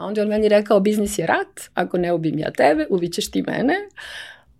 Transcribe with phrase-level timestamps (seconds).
[0.00, 3.42] A onda on meni rekao, biznis je rat, ako ne ubim ja tebe, ubićeš ti
[3.42, 3.74] mene.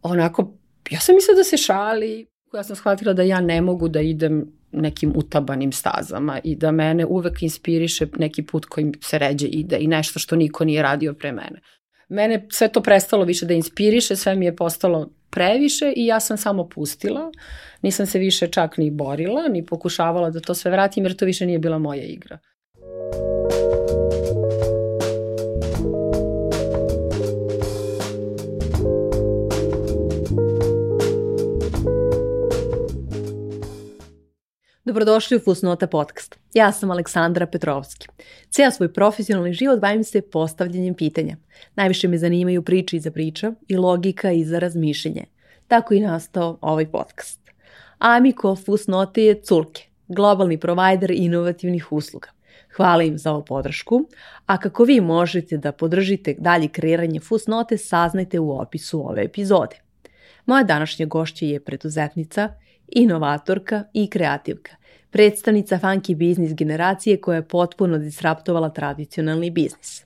[0.03, 0.53] Onako,
[0.91, 2.27] ja sam mislila da se šali.
[2.55, 7.07] Ja sam shvatila da ja ne mogu da idem nekim utabanim stazama i da mene
[7.07, 11.33] uvek inspiriše neki put kojim se ređe ide i nešto što niko nije radio pre
[11.33, 11.61] mene.
[12.09, 16.37] Mene sve to prestalo više da inspiriše, sve mi je postalo previše i ja sam
[16.37, 17.31] samo pustila.
[17.83, 21.47] Nisam se više čak ni borila, ni pokušavala da to sve vratim jer to više
[21.47, 22.39] nije bila moja igra.
[34.85, 36.39] Dobrodošli u Fusnota podcast.
[36.55, 38.07] Ja sam Aleksandra Petrovski.
[38.51, 41.37] Cijel svoj profesionalni život bavim se postavljanjem pitanja.
[41.75, 45.25] Najviše me zanimaju priče iza priča i logika iza razmišljenje.
[45.69, 47.41] Tako i nastao ovaj podcast.
[47.99, 52.29] Amiko Fusnote je Culke, globalni provajder inovativnih usluga.
[52.77, 54.05] Hvala im za ovu podršku,
[54.47, 59.77] a kako vi možete da podržite dalje kreiranje Fusnote, saznajte u opisu ove epizode.
[60.47, 62.49] Moja današnja gošća je preduzetnica,
[62.89, 64.80] inovatorka i kreativka
[65.11, 70.05] predstavnica funky biznis generacije koja je potpuno disraptovala tradicionalni biznis.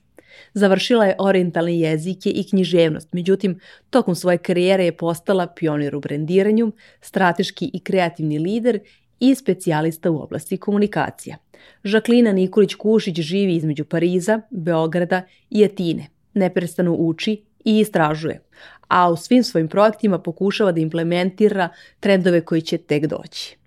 [0.53, 6.71] Završila je orientalne jezike i književnost, međutim, tokom svoje karijere je postala pionir u brendiranju,
[7.01, 8.79] strateški i kreativni lider
[9.19, 11.37] i specijalista u oblasti komunikacija.
[11.83, 16.07] Žaklina Nikolić-Kušić živi između Pariza, Beograda i Atine.
[16.33, 18.41] Neprestano uči i istražuje,
[18.87, 23.57] a u svim svojim projektima pokušava da implementira trendove koji će tek doći.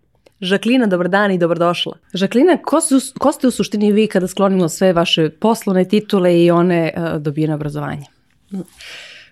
[0.40, 1.96] Žaklina, dobar dan i dobrodošla.
[2.14, 6.50] Žaklina, ko, su, ko ste u suštini vi kada sklonimo sve vaše poslovne titule i
[6.50, 8.04] one uh, dobijene obrazovanje?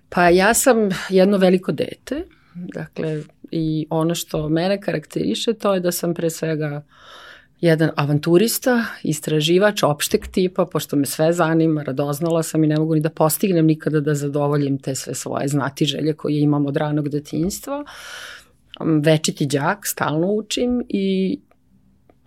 [0.09, 0.77] Pa ja sam
[1.09, 6.83] jedno veliko dete, dakle i ono što mene karakteriše to je da sam pre svega
[7.61, 13.01] jedan avanturista, istraživač opšteg tipa, pošto me sve zanima, radoznala sam i ne mogu ni
[13.01, 17.79] da postignem nikada da zadovoljim te sve svoje znati želje koje imam od ranog detinjstva.
[17.81, 17.87] Uh,
[18.80, 21.38] večiti đak, stalno učim i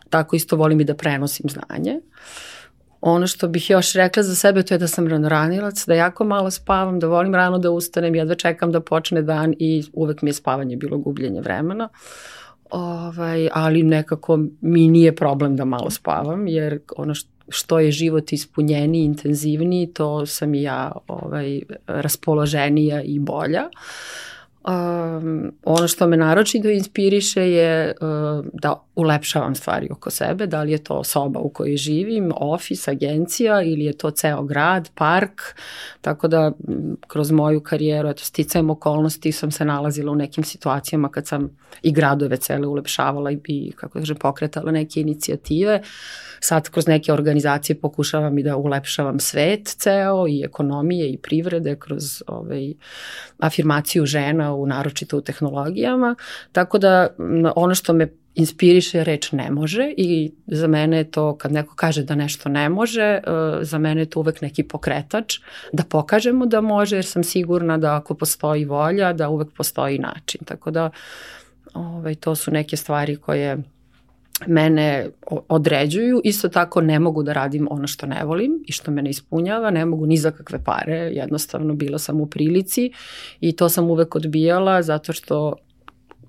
[0.10, 2.00] tako isto volim i da prenosim znanje.
[3.02, 6.52] Ono što bih još rekla za sebe to je da sam ranoranilac, da jako malo
[6.52, 10.34] spavam, da volim rano da ustanem, jedva čekam da počne dan i uvek mi je
[10.34, 11.90] spavanje bilo gubljenje vremena.
[12.70, 18.34] Ovaj, ali nekako mi nije problem da malo spavam, jer ono što što je život
[18.34, 23.62] ispunjeniji, intenzivniji, to sam i ja ovaj, raspoloženija i bolja.
[23.62, 24.39] Uh,
[24.70, 30.72] Um, ono što me naročito inspiriše je uh, da ulepšavam stvari oko sebe, da li
[30.72, 35.42] je to soba u kojoj živim, ofis, agencija ili je to ceo grad, park,
[36.02, 36.52] tako da
[37.08, 41.50] kroz moju karijeru, eto, sticajem okolnosti sam se nalazila u nekim situacijama kad sam
[41.82, 45.82] i gradove cele ulepšavala i, i kako da kažem, pokretala neke inicijative.
[46.40, 52.24] Sad kroz neke organizacije pokušavam i da ulepšavam svet ceo i ekonomije i privrede kroz
[52.28, 52.74] ovaj,
[53.38, 56.16] afirmaciju žena u naročito u tehnologijama,
[56.52, 57.08] tako da
[57.56, 62.04] ono što me inspiriše reč ne može i za mene je to kad neko kaže
[62.04, 63.22] da nešto ne može, e,
[63.62, 65.40] za mene je to uvek neki pokretač
[65.74, 70.42] da pokažemo da može jer sam sigurna da ako postoji volja da uvek postoji način.
[70.46, 70.90] Tako da
[71.74, 73.58] ovaj, to su neke stvari koje
[74.48, 75.10] mene
[75.50, 79.10] određuju, isto tako ne mogu da radim ono što ne volim i što me ne
[79.10, 82.92] ispunjava, ne mogu ni za kakve pare, jednostavno bila sam u prilici
[83.40, 85.56] i to sam uvek odbijala zato što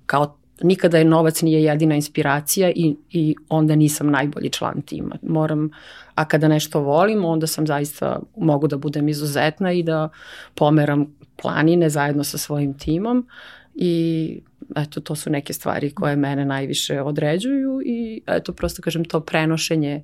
[0.06, 5.16] kao nikada je novac nije jedina inspiracija i, i onda nisam najbolji član tima.
[5.22, 5.70] Moram,
[6.14, 10.08] a kada nešto volim, onda sam zaista, mogu da budem izuzetna i da
[10.54, 13.26] pomeram planine zajedno sa svojim timom
[13.74, 14.40] i
[14.76, 20.02] eto, to su neke stvari koje mene najviše određuju i eto, prosto kažem, to prenošenje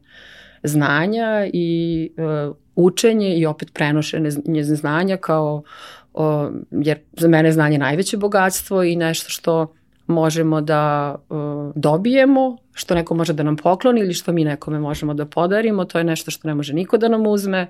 [0.62, 2.10] znanja i
[2.48, 5.62] uh, učenje i opet prenošenje znanja kao,
[6.14, 6.24] uh,
[6.70, 9.74] jer za mene je znanje najveće bogatstvo i nešto što
[10.06, 15.14] možemo da uh, dobijemo, što neko može da nam pokloni ili što mi nekome možemo
[15.14, 17.66] da podarimo, to je nešto što ne može niko da nam uzme,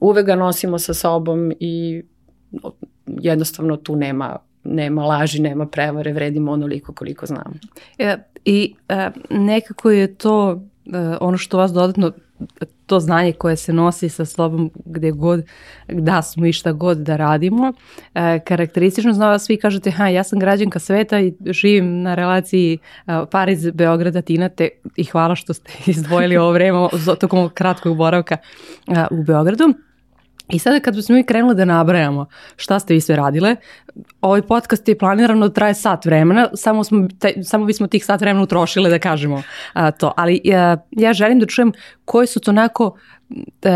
[0.00, 2.02] uvek ga nosimo sa sobom i
[3.06, 7.54] jednostavno tu nema nema laži, nema prevare, vredimo onoliko koliko znamo.
[7.98, 12.12] E, I e, nekako je to e, ono što vas dodatno
[12.86, 15.44] to znanje koje se nosi sa sobom gde god
[15.88, 17.72] da smo i šta god da radimo.
[18.14, 23.12] E, karakteristično znao svi kažete, ha, ja sam građanka sveta i živim na relaciji e,
[23.30, 26.88] Pariz, Beograda, Tinate i hvala što ste izdvojili ovo vreme
[27.20, 28.36] tokom kratkog boravka
[28.88, 29.74] e, u Beogradu.
[30.52, 32.26] I sada kad bismo mi krenuli da nabrajamo
[32.56, 33.56] šta ste vi sve radile,
[34.20, 38.20] ovaj podcast je planirano da traje sat vremena, samo, smo, taj, samo bismo tih sat
[38.20, 39.42] vremena utrošile da kažemo
[39.72, 40.12] a, to.
[40.16, 41.72] Ali a, ja želim da čujem
[42.04, 42.96] koji su to onako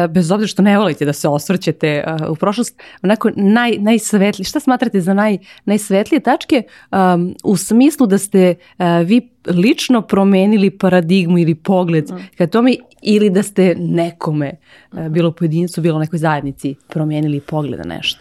[0.09, 4.61] bez obzira što ne volite da se osvrćete uh, u prošlost, onako naj, najsvetli, šta
[4.61, 6.63] smatrate za naj, najsvetlije tačke
[6.93, 12.17] um, u smislu da ste uh, vi lično promenili paradigmu ili pogled mm.
[12.39, 14.53] ka tome ili da ste nekome,
[14.93, 18.21] uh, bilo pojedincu, bilo nekoj zajednici promenili pogled na nešto?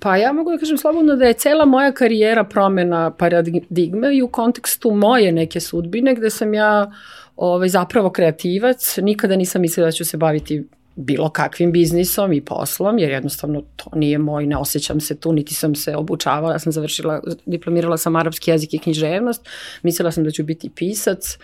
[0.00, 4.28] Pa ja mogu da kažem slobodno da je cela moja karijera promena paradigme i u
[4.28, 6.92] kontekstu moje neke sudbine gde sam ja
[7.36, 10.64] ovaj, zapravo kreativac, nikada nisam mislila da ću se baviti
[10.96, 15.54] bilo kakvim biznisom i poslom, jer jednostavno to nije moj, ne osjećam se tu, niti
[15.54, 19.48] sam se obučavala, ja sam završila, diplomirala sam arapski jezik i književnost,
[19.82, 21.38] mislila sam da ću biti pisac,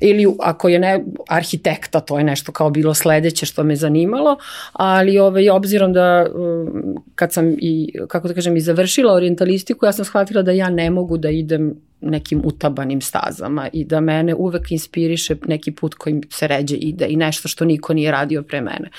[0.00, 4.36] ili ako je ne arhitekta, to je nešto kao bilo sledeće što me zanimalo,
[4.72, 9.92] ali ovaj, obzirom da um, kad sam i, kako da kažem, i završila orientalistiku, ja
[9.92, 11.74] sam shvatila da ja ne mogu da idem
[12.10, 17.16] nekim utabanim stazama i da mene uvek inspiriše neki put kojim se ređe ide i
[17.16, 18.90] nešto što niko nije radio pre mene.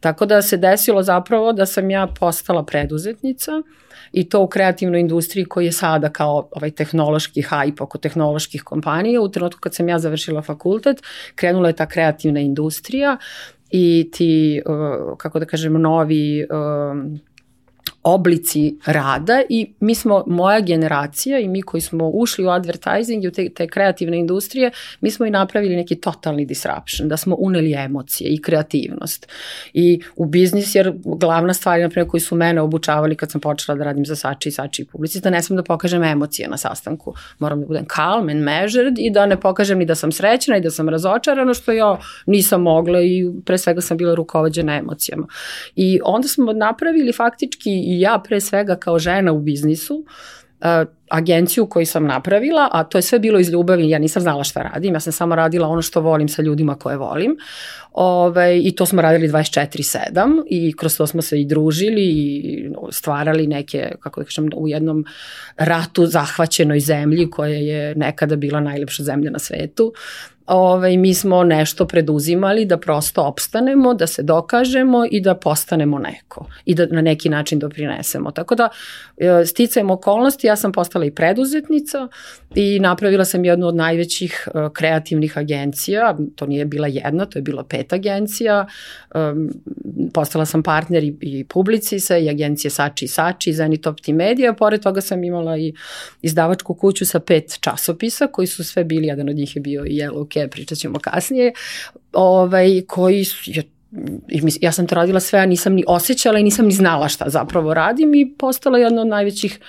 [0.00, 3.52] Tako da se desilo zapravo da sam ja postala preduzetnica,
[4.12, 9.20] i to u kreativnoj industriji koji je sada kao ovaj tehnološki hype oko tehnoloških kompanija.
[9.20, 11.02] U trenutku kad sam ja završila fakultet,
[11.34, 13.16] krenula je ta kreativna industrija
[13.70, 17.18] i ti, uh, kako da kažem, novi uh,
[18.08, 23.28] oblici rada i mi smo, moja generacija i mi koji smo ušli u advertising i
[23.28, 24.70] u te, te kreativne industrije,
[25.00, 29.28] mi smo i napravili neki totalni disruption, da smo uneli emocije i kreativnost.
[29.72, 33.84] I u biznis, jer glavna stvar, naprimjer, koji su mene obučavali kad sam počela da
[33.84, 37.14] radim za Sači i Sači i publicista, ne sam da pokažem emocije na sastanku.
[37.38, 40.60] Moram da budem calm and measured i da ne pokažem ni da sam srećna i
[40.60, 45.26] da sam razočarana, što ja nisam mogla i pre svega sam bila rukovođena emocijama.
[45.76, 50.04] I onda smo napravili faktički i ja pre svega kao žena u biznisu,
[51.10, 54.62] agenciju koju sam napravila, a to je sve bilo iz ljubavi, ja nisam znala šta
[54.62, 57.36] radim, ja sam samo radila ono što volim sa ljudima koje volim.
[57.92, 63.46] Ove, I to smo radili 24-7 i kroz to smo se i družili i stvarali
[63.46, 65.04] neke, kako da kažem, u jednom
[65.56, 69.92] ratu zahvaćenoj zemlji koja je nekada bila najlepša zemlja na svetu
[70.48, 76.46] ovaj, mi smo nešto preduzimali da prosto opstanemo, da se dokažemo i da postanemo neko
[76.64, 78.30] i da na neki način doprinesemo.
[78.30, 78.68] Tako da
[79.16, 82.08] e, sticajem okolnosti, ja sam postala i preduzetnica
[82.54, 87.42] i napravila sam jednu od najvećih e, kreativnih agencija, to nije bila jedna, to je
[87.42, 88.66] bila pet agencija,
[90.14, 94.82] postala sam partner i, i Publicisa i agencije Sači i Sači i Zenitopti Media, pored
[94.82, 95.74] toga sam imala i
[96.22, 99.90] izdavačku kuću sa pet časopisa koji su sve bili, jedan od njih je bio i
[99.90, 101.52] Yellow Cab, pričat ćemo kasnije,
[102.12, 103.62] ovaj, koji je,
[104.60, 107.74] ja sam to radila sve, a nisam ni osjećala i nisam ni znala šta zapravo
[107.74, 109.60] radim i postala jedna od najvećih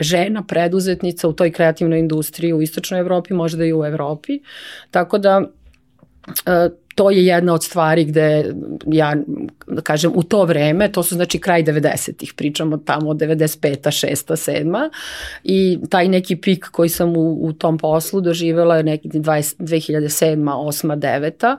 [0.00, 4.40] žena preduzetnica u toj kreativnoj industriji u istočnoj Evropi, možda i u Evropi.
[4.90, 5.42] Tako da
[6.46, 6.68] e,
[7.00, 8.54] to je jedna od stvari gde
[8.86, 9.16] ja,
[9.66, 14.14] da kažem, u to vreme, to su znači kraj 90-ih, pričamo tamo od 95 6
[14.64, 14.90] 7
[15.44, 20.36] i taj neki pik koji sam u, u tom poslu doživela je neki 20, 2007
[20.36, 21.56] 8 9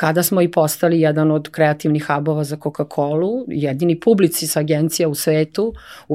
[0.00, 5.74] kada smo i postali jedan od kreativnih hubova za Coca-Cola, jedini publicis agencija u svetu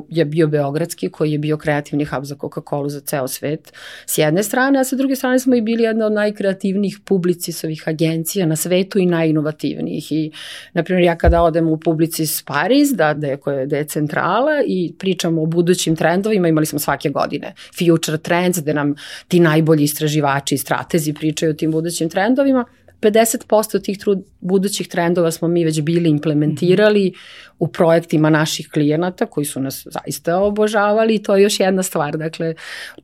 [0.09, 3.73] je bio Beogradski koji je bio kreativni hub za Coca-Cola za ceo svet
[4.05, 8.45] s jedne strane, a sa druge strane smo i bili jedna od najkreativnijih publicisovih agencija
[8.45, 10.11] na svetu i najinovativnijih.
[10.11, 10.31] I,
[10.73, 14.63] na primjer, ja kada odem u Publicis Paris, da, da, je, koje, da je centrala
[14.67, 18.95] i pričamo o budućim trendovima, imali smo svake godine Future Trends, gde nam
[19.27, 22.65] ti najbolji istraživači i stratezi pričaju o tim budućim trendovima,
[23.01, 27.13] 50% tih trud, budućih trendova smo mi već bili implementirali
[27.59, 32.17] u projektima naših klijenata koji su nas zaista obožavali i to je još jedna stvar.
[32.17, 32.53] Dakle,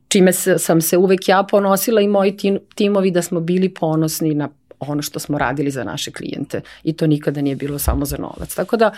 [0.08, 4.48] čime sam se uvek ja ponosila i moji tim, timovi da smo bili ponosni na
[4.88, 8.54] ono što smo radili za naše klijente i to nikada nije bilo samo za novac.
[8.54, 8.92] Tako da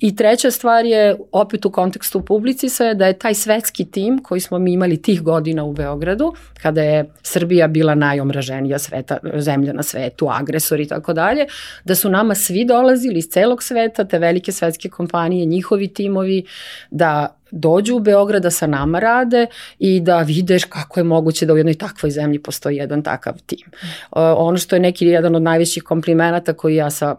[0.00, 4.58] i treća stvar je opet u kontekstu publicisa da je taj svetski tim koji smo
[4.58, 10.28] mi imali tih godina u Beogradu, kada je Srbija bila najomraženija sveta, zemlja na svetu,
[10.30, 11.46] agresor i tako dalje,
[11.84, 16.44] da su nama svi dolazili iz celog sveta, te velike svetske kompanije, njihovi timovi,
[16.90, 19.46] da dođu u Beograd da sa nama rade
[19.78, 23.70] i da videš kako je moguće da u jednoj takvoj zemlji postoji jedan takav tim.
[24.12, 27.16] Ono što je neki jedan od najvećih komplimenata koji ja sa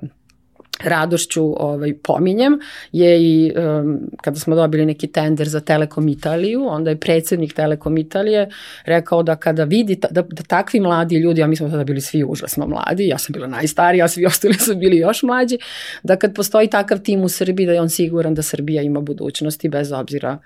[0.83, 2.59] radošću ovaj, pominjem
[2.91, 7.97] je i um, kada smo dobili neki tender za Telekom Italiju, onda je predsednik Telekom
[7.97, 8.49] Italije
[8.85, 12.01] rekao da kada vidi ta, da, da takvi mladi ljudi, a mi smo tada bili
[12.01, 15.57] svi užasno mladi, ja sam bila najstarija, a svi ostali su bili još mlađi,
[16.03, 19.69] da kad postoji takav tim u Srbiji da je on siguran da Srbija ima budućnosti
[19.69, 20.37] bez obzira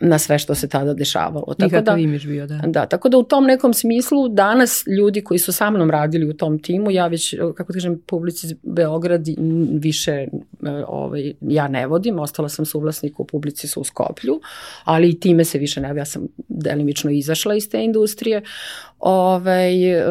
[0.00, 1.54] na sve što se tada dešavalo.
[1.58, 2.60] Tako da, imiš bio, da.
[2.66, 6.32] Da, tako da u tom nekom smislu danas ljudi koji su sa mnom radili u
[6.32, 9.26] tom timu, ja već, kako da kažem, publici Beograd
[9.72, 10.28] više e,
[10.88, 14.40] ovaj, ja ne vodim, ostala sam suvlasnik u publici su u Skoplju,
[14.84, 18.42] ali i time se više ne, ja sam delimično izašla iz te industrije.
[19.06, 20.04] Ove, e,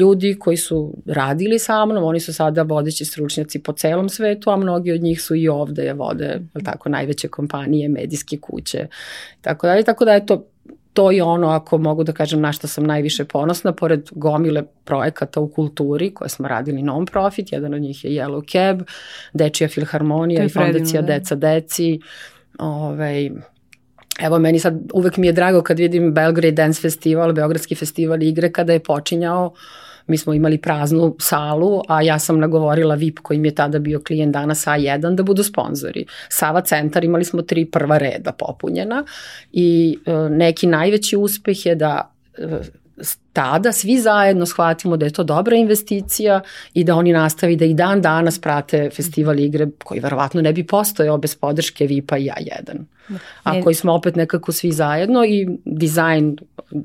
[0.00, 4.56] ljudi koji su radili sa mnom, oni su sada vodeći stručnjaci po celom svetu, a
[4.56, 8.86] mnogi od njih su i ovde vode, tako, najveće kompanije, medijske kuće,
[9.40, 10.46] tako dalje, tako da je to
[10.96, 15.40] to je ono, ako mogu da kažem, na što sam najviše ponosna, pored gomile projekata
[15.40, 18.82] u kulturi koje smo radili non-profit, jedan od njih je Yellow Cab,
[19.32, 21.06] Dečija filharmonija i fondacija da.
[21.06, 22.00] Deca Deci,
[22.58, 23.30] ovaj,
[24.18, 28.52] Evo, meni sad uvek mi je drago kad vidim Belgrade Dance Festival, Beogradski festival igre,
[28.52, 29.52] kada je počinjao,
[30.06, 34.02] mi smo imali praznu salu, a ja sam nagovorila VIP koji mi je tada bio
[34.06, 36.06] klijent danas A1 da budu sponzori.
[36.28, 39.04] Sava centar imali smo tri prva reda popunjena
[39.52, 42.58] i e, neki najveći uspeh je da e,
[43.32, 46.40] tada svi zajedno shvatimo da je to dobra investicija
[46.74, 50.66] i da oni nastavi da i dan danas prate festival igre koji verovatno ne bi
[50.66, 52.84] postojao bez podrške VIP-a i A1.
[53.42, 56.36] A koji smo opet nekako svi zajedno i dizajn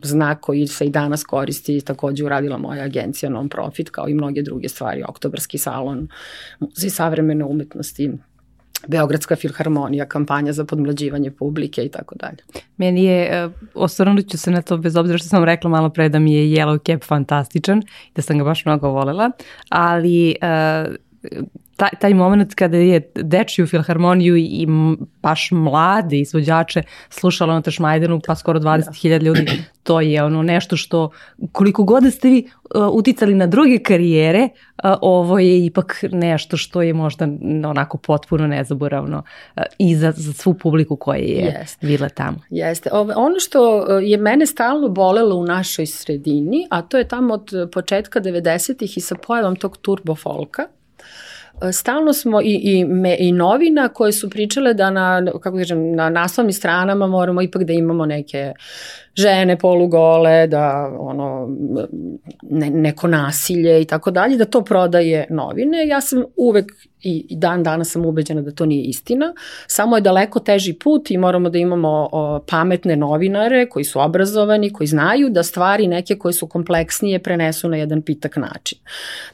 [0.04, 4.70] znak koji se i danas koristi takođe uradila moja agencija non-profit kao i mnoge druge
[4.70, 6.08] stvari, Oktobarski salon,
[6.60, 8.12] muzej savremene umetnosti,
[8.88, 12.38] Beogradska filharmonija, kampanja za podmlađivanje publike i tako dalje.
[12.78, 16.10] Meni je, uh, osvrnut ću se na to bez obzira što sam rekla malo pre
[16.10, 17.82] da mi je Yellow Cap fantastičan,
[18.16, 19.32] da sam ga baš mnogo volela,
[19.70, 20.96] ali uh,
[21.82, 24.68] taj, taj moment kada je dečiju filharmoniju i
[25.22, 29.26] baš mlade izvođače slušalo na Tašmajdenu pa skoro 20.000 da.
[29.26, 31.10] ljudi, to je ono nešto što
[31.52, 34.50] koliko god da ste vi uh, uticali na druge karijere,
[34.84, 37.28] uh, ovo je ipak nešto što je možda
[37.66, 41.88] onako potpuno nezaboravno uh, i za, za svu publiku koja je Jeste.
[41.88, 42.38] bila tamo.
[42.50, 42.90] Jeste.
[43.16, 47.52] Ono što uh, je mene stalno bolelo u našoj sredini, a to je tamo od
[47.74, 50.68] početka 90-ih i sa pojavom tog turbo folka,
[51.74, 56.10] stalno smo i, i, me, i novina koje su pričale da na, kako kažem, na
[56.10, 58.54] naslovnim stranama moramo ipak da imamo neke
[59.16, 61.50] žene polugole, da ono,
[62.42, 65.88] ne, neko nasilje i tako dalje, da to prodaje novine.
[65.88, 66.72] Ja sam uvek
[67.04, 69.34] i dan danas sam ubeđena da to nije istina.
[69.68, 74.74] Samo je daleko teži put i moramo da imamo o, pametne novinare koji su obrazovani,
[74.74, 78.78] koji znaju da stvari neke koje su kompleksnije prenesu na jedan pitak način.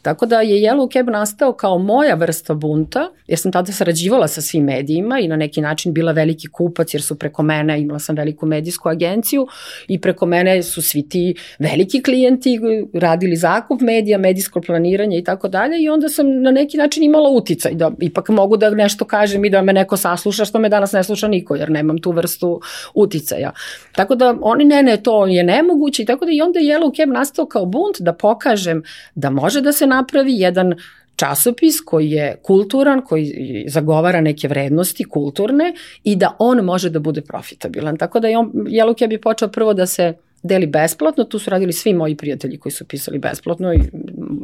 [0.02, 4.42] Tako da je Yellow Cab nastao kao moja vrsta bunta, jer sam tada sarađivala sa
[4.42, 8.16] svim medijima i na neki način bila veliki kupac jer su preko mene, imala sam
[8.16, 9.48] veliku medijsku agenciju
[9.88, 12.60] i preko mene su svi ti veliki klijenti
[12.94, 17.30] radili zakup medija, medijsko planiranje i tako dalje i onda sam na neki način imala
[17.30, 20.92] uticaj da ipak mogu da nešto kažem i da me neko sasluša što me danas
[20.92, 22.62] ne sluša niko jer nemam tu vrstu
[22.94, 23.52] uticaja.
[23.92, 26.98] Tako da oni ne ne to je nemoguće i tako da i onda je Yellow
[26.98, 28.84] Cab nastao kao bunt da pokažem
[29.16, 30.74] da može da se napravi jedan
[31.18, 37.22] časopis koji je kulturan, koji zagovara neke vrednosti kulturne i da on može da bude
[37.22, 37.98] profitabilan.
[37.98, 38.52] Tako da je on,
[39.00, 42.74] Cab je počeo prvo da se deli besplatno, tu su radili svi moji prijatelji koji
[42.74, 43.80] su pisali besplatno i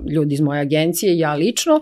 [0.10, 1.82] ljudi iz moje agencije i ja lično.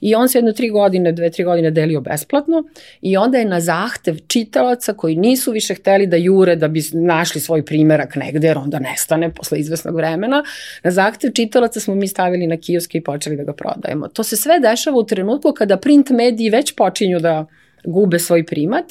[0.00, 2.64] I on se jedno tri godine, dve, tri godine delio besplatno.
[3.00, 7.40] I onda je na zahtev čitalaca koji nisu više hteli da jure da bi našli
[7.40, 10.44] svoj primerak negde jer onda nestane posle izvesnog vremena,
[10.84, 14.08] na zahtev čitalaca smo mi stavili na kioske i počeli da ga prodajemo.
[14.08, 17.46] To se sve dešava u trenutku kada print mediji već počinju da
[17.84, 18.84] gube svoj primat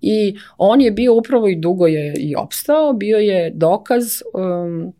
[0.00, 4.92] i on je bio upravo i dugo je i opstao, bio je dokaz um,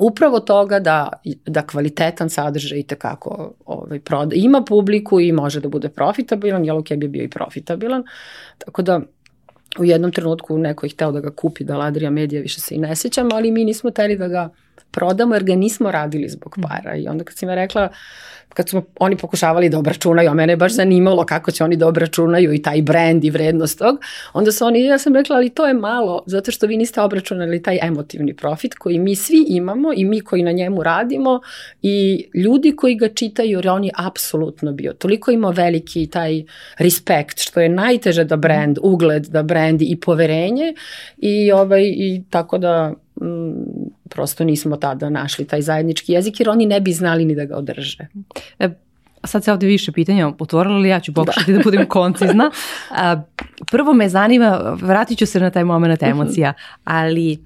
[0.00, 1.08] upravo toga da,
[1.46, 4.34] da kvalitetan sadržaj i tekako ovaj, proda.
[4.34, 8.04] Ima publiku i može da bude profitabilan, Yellow Cab je bio i profitabilan,
[8.58, 9.00] tako da
[9.78, 12.78] u jednom trenutku neko je hteo da ga kupi, da Ladrija Medija više se i
[12.78, 14.48] ne sećam, ali mi nismo teli da ga
[14.92, 17.88] prodamo jer ga nismo radili zbog para i onda kad si me rekla
[18.54, 21.88] kad smo oni pokušavali da obračunaju, a mene je baš zanimalo kako će oni da
[21.88, 24.00] obračunaju i taj brand i vrednost tog,
[24.32, 27.62] onda su oni, ja sam rekla, ali to je malo, zato što vi niste obračunali
[27.62, 31.40] taj emotivni profit koji mi svi imamo i mi koji na njemu radimo
[31.82, 34.92] i ljudi koji ga čitaju, jer on je apsolutno bio.
[34.92, 36.42] Toliko ima veliki taj
[36.78, 40.74] respekt, što je najteže da brand, ugled, da brand i poverenje
[41.18, 43.81] i, ovaj, i tako da mm,
[44.14, 47.56] prosto nismo tada našli taj zajednički jezik jer oni ne bi znali ni da ga
[47.56, 48.06] održe.
[48.58, 48.68] E,
[49.24, 52.50] sad se ovde više pitanja otvorila, ali ja ću pokušati da, da budem koncizna.
[52.90, 53.22] A,
[53.70, 56.10] prvo me zanima, vratit ću se na taj moment mhm.
[56.10, 56.52] emocija,
[56.84, 57.44] ali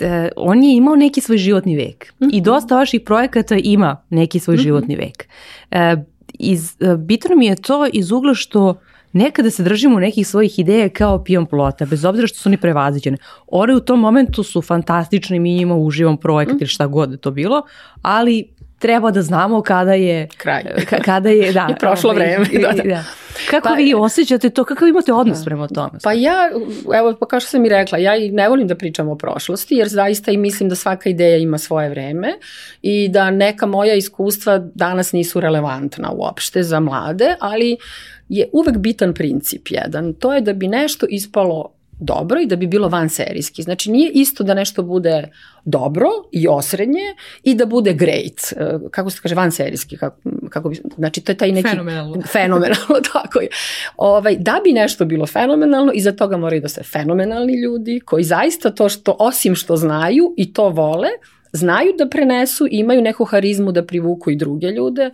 [0.00, 2.30] e, on je imao neki svoj životni vek mm -hmm.
[2.32, 4.62] i dosta vaših projekata ima neki svoj mm -hmm.
[4.62, 5.28] životni vek.
[5.70, 5.96] E,
[6.38, 8.80] iz, e, bitno mi je to iz ugla što
[9.12, 13.16] nekada se držimo nekih svojih ideja kao pion plota, bez obzira što su oni prevaziđene.
[13.46, 16.60] One u tom momentu su fantastični, mi njima uživam projekat mm.
[16.60, 17.62] ili šta god je to bilo,
[18.02, 20.62] ali treba da znamo kada je kraj.
[21.04, 22.46] kada je da je prošlo ovaj, vreme.
[22.62, 22.82] Da, da.
[22.82, 23.04] da.
[23.50, 24.64] Kako pa, vi osjećate to?
[24.64, 25.44] Kakav imate odnos da.
[25.44, 25.98] prema tome?
[26.02, 26.50] Pa ja,
[26.94, 29.74] evo, pa kao što sam i rekla, ja i ne volim da pričam o prošlosti,
[29.74, 32.28] jer zaista i mislim da svaka ideja ima svoje vreme
[32.82, 37.76] i da neka moja iskustva danas nisu relevantna uopšte za mlade, ali
[38.28, 40.14] je uvek bitan princip jedan.
[40.14, 43.62] To je da bi nešto ispalo dobro i da bi bilo van serijski.
[43.62, 45.28] Znači nije isto da nešto bude
[45.64, 47.00] dobro i osrednje
[47.42, 50.16] i da bude great, e, kako se kaže van serijski, kako,
[50.50, 51.68] kako bi, znači to je taj neki...
[51.68, 52.22] Fenomenalno.
[52.32, 53.48] Fenomenalno, tako je.
[53.96, 58.70] Ovaj, da bi nešto bilo fenomenalno, iza toga moraju da se fenomenalni ljudi koji zaista
[58.70, 61.08] to što, osim što znaju i to vole,
[61.52, 65.10] znaju da prenesu imaju neku harizmu da privuku i druge ljude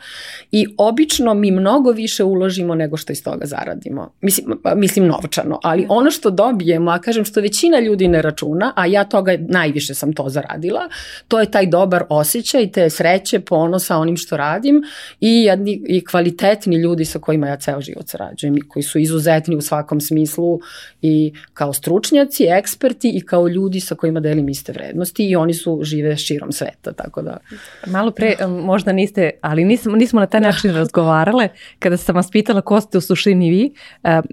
[0.53, 4.13] i obično mi mnogo više uložimo nego što iz toga zaradimo.
[4.21, 5.93] Mislim, mislim novčano, ali da.
[5.93, 10.13] ono što dobijemo, a kažem što većina ljudi ne računa, a ja toga najviše sam
[10.13, 10.89] to zaradila,
[11.29, 14.83] to je taj dobar osjećaj, te sreće, ponosa onim što radim
[15.21, 19.57] i, jedni, i kvalitetni ljudi sa kojima ja ceo život sarađujem i koji su izuzetni
[19.57, 20.61] u svakom smislu
[21.03, 25.81] i kao stručnjaci, eksperti i kao ljudi sa kojima delim iste vrednosti i oni su
[25.83, 27.39] žive širom sveta, tako da...
[27.87, 30.47] Malo pre, možda niste, ali nismo, nismo na taj da.
[30.47, 33.75] način razgovarale, kada sam vas pitala ko ste u suštini vi,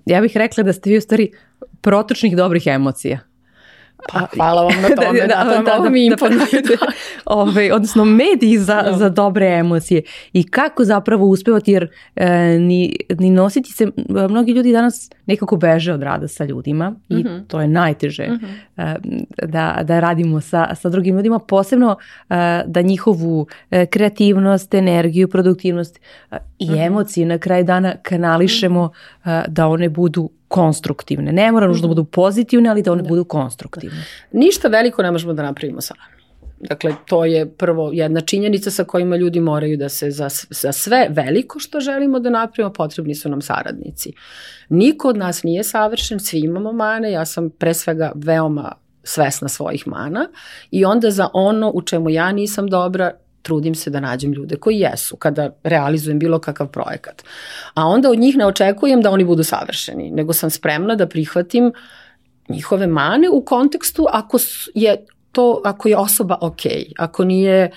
[0.06, 1.32] ja bih rekla da ste vi u stvari
[1.82, 3.20] protočnih dobrih emocija.
[4.10, 6.92] Pa, hvala vam na da, tome, da, da, da, da, da, mi da, da,
[7.26, 8.94] ovaj, odnosno mediji za, da.
[8.94, 10.02] za dobre emocije
[10.34, 13.88] i kako zapravo uspevati jer e, ni, ni nositi se,
[14.30, 17.48] mnogi ljudi danas nekako beže od rada sa ljudima i mm -hmm.
[17.48, 18.40] to je najteže mm
[18.78, 18.96] -hmm.
[19.42, 21.98] e, da, da radimo sa, sa drugim ljudima, posebno
[22.30, 26.00] e, da njihovu e, kreativnost, energiju, produktivnost
[26.32, 26.86] e, i mm -hmm.
[26.86, 28.92] emocije na kraj dana kanališemo
[29.26, 31.32] e, da one budu konstruktivne.
[31.32, 33.10] Ne mora nužno da budu pozitivne, ali da one da.
[33.10, 33.98] budu konstruktivne.
[34.32, 34.40] Da.
[34.40, 36.00] Ništa veliko ne možemo da napravimo sami.
[36.60, 41.08] Dakle, to je prvo jedna činjenica sa kojima ljudi moraju da se za, za sve
[41.10, 44.14] veliko što želimo da napravimo, potrebni su nam saradnici.
[44.70, 49.88] Niko od nas nije savršen, svi imamo mane, ja sam pre svega veoma svesna svojih
[49.88, 50.28] mana
[50.72, 54.80] i onda za ono u čemu ja nisam dobra, trudim se da nađem ljude koji
[54.80, 57.24] jesu kada realizujem bilo kakav projekat.
[57.74, 61.72] A onda od njih ne očekujem da oni budu savršeni, nego sam spremna da prihvatim
[62.50, 64.38] njihove mane u kontekstu ako
[64.76, 66.62] je to, ako je osoba ok,
[66.98, 67.72] ako nije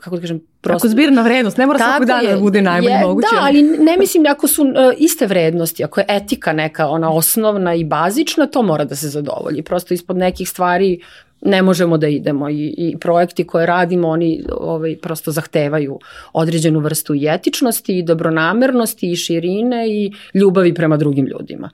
[0.00, 0.86] kako da kažem, prosto...
[0.86, 3.28] Ako zbirna vrednost, ne mora svakog dana da bude najbolji je, moguće.
[3.32, 7.12] Da, ali ne mislim da ako su uh, iste vrednosti, ako je etika neka ona
[7.12, 9.62] osnovna i bazična, to mora da se zadovolji.
[9.62, 11.00] Prosto ispod nekih stvari
[11.40, 15.98] ne možemo da idemo i, i projekti koje radimo oni ovaj, prosto zahtevaju
[16.32, 21.70] određenu vrstu i etičnosti i dobronamernosti i širine i ljubavi prema drugim ljudima.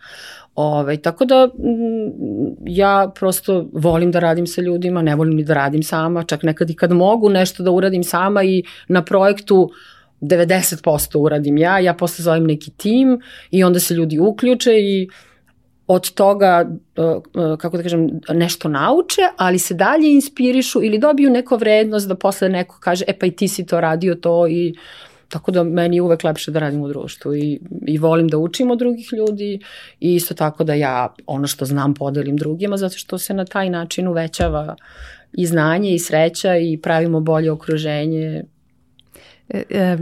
[0.54, 1.48] Ovaj, tako da
[2.66, 6.70] ja prosto volim da radim sa ljudima, ne volim ni da radim sama, čak nekad
[6.70, 9.70] i kad mogu nešto da uradim sama i na projektu
[10.20, 13.20] 90% uradim ja, ja posle zovem neki tim
[13.50, 15.31] i onda se ljudi uključe i uh,
[15.86, 21.30] od toga, e, e, kako da kažem, nešto nauče, ali se dalje inspirišu ili dobiju
[21.30, 24.74] neko vrednost da posle neko kaže, e pa i ti si to radio to i
[25.32, 28.70] Tako da meni je uvek lepše da radim u društvu i, i volim da učim
[28.70, 29.60] od drugih ljudi
[30.00, 33.70] i isto tako da ja ono što znam podelim drugima zato što se na taj
[33.70, 34.76] način uvećava
[35.32, 38.44] i znanje i sreća i pravimo bolje okruženje.
[39.48, 39.98] E, e,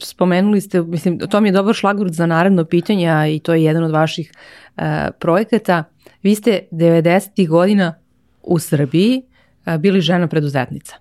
[0.00, 3.84] spomenuli ste, mislim, to mi je dobar šlagvord za naredno pitanje, i to je jedan
[3.84, 4.32] od vaših
[4.76, 4.82] uh,
[5.18, 5.84] projekata.
[6.22, 7.48] Vi ste 90.
[7.48, 7.94] godina
[8.42, 9.22] u Srbiji
[9.66, 10.94] uh, bili žena preduzetnica.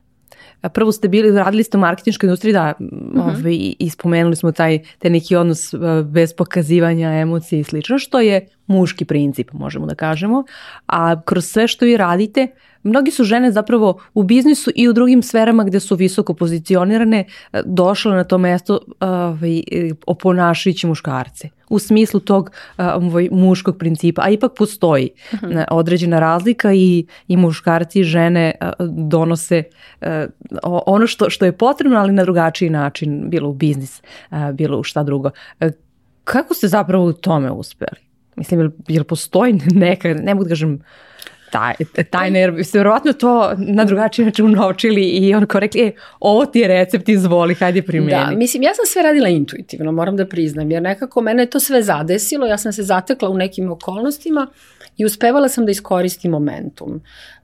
[0.73, 3.19] Prvo ste bili, radili ste u marketinškoj industriji, da, uh mhm.
[3.19, 3.39] -huh.
[3.39, 8.19] ovaj, i spomenuli smo taj, taj neki odnos uh, bez pokazivanja emocije i slično, što
[8.19, 10.43] je muški princip, možemo da kažemo.
[10.87, 14.93] A kroz sve što vi radite, uh, Mnogi su žene zapravo u biznisu i u
[14.93, 19.63] drugim sferama gde su visoko pozicionirane e, došle na to mesto ovaj,
[20.05, 25.53] oponašajući muškarce u smislu tog ovaj, muškog principa, a ipak postoji uh mhm.
[25.53, 25.65] -huh.
[25.71, 29.63] određena razlika i, i muškarci i žene donose
[30.61, 34.01] ono što, što je potrebno, ali na drugačiji način, bilo u biznis,
[34.53, 35.29] bilo u šta drugo.
[35.59, 35.71] E,
[36.23, 38.01] kako ste zapravo u tome uspeli?
[38.35, 40.79] Mislim, je li postoji neka, ne mogu da kažem,
[41.51, 41.73] taj,
[42.09, 46.45] taj nerv, ste verovatno to na drugačiji način unovčili i on kao rekli, e, ovo
[46.45, 48.25] ti je recept, izvoli, hajde primjeni.
[48.25, 51.59] Da, mislim, ja sam sve radila intuitivno, moram da priznam, jer nekako mene je to
[51.59, 54.47] sve zadesilo, ja sam se zatekla u nekim okolnostima
[54.97, 57.01] i uspevala sam da iskoristim momentum.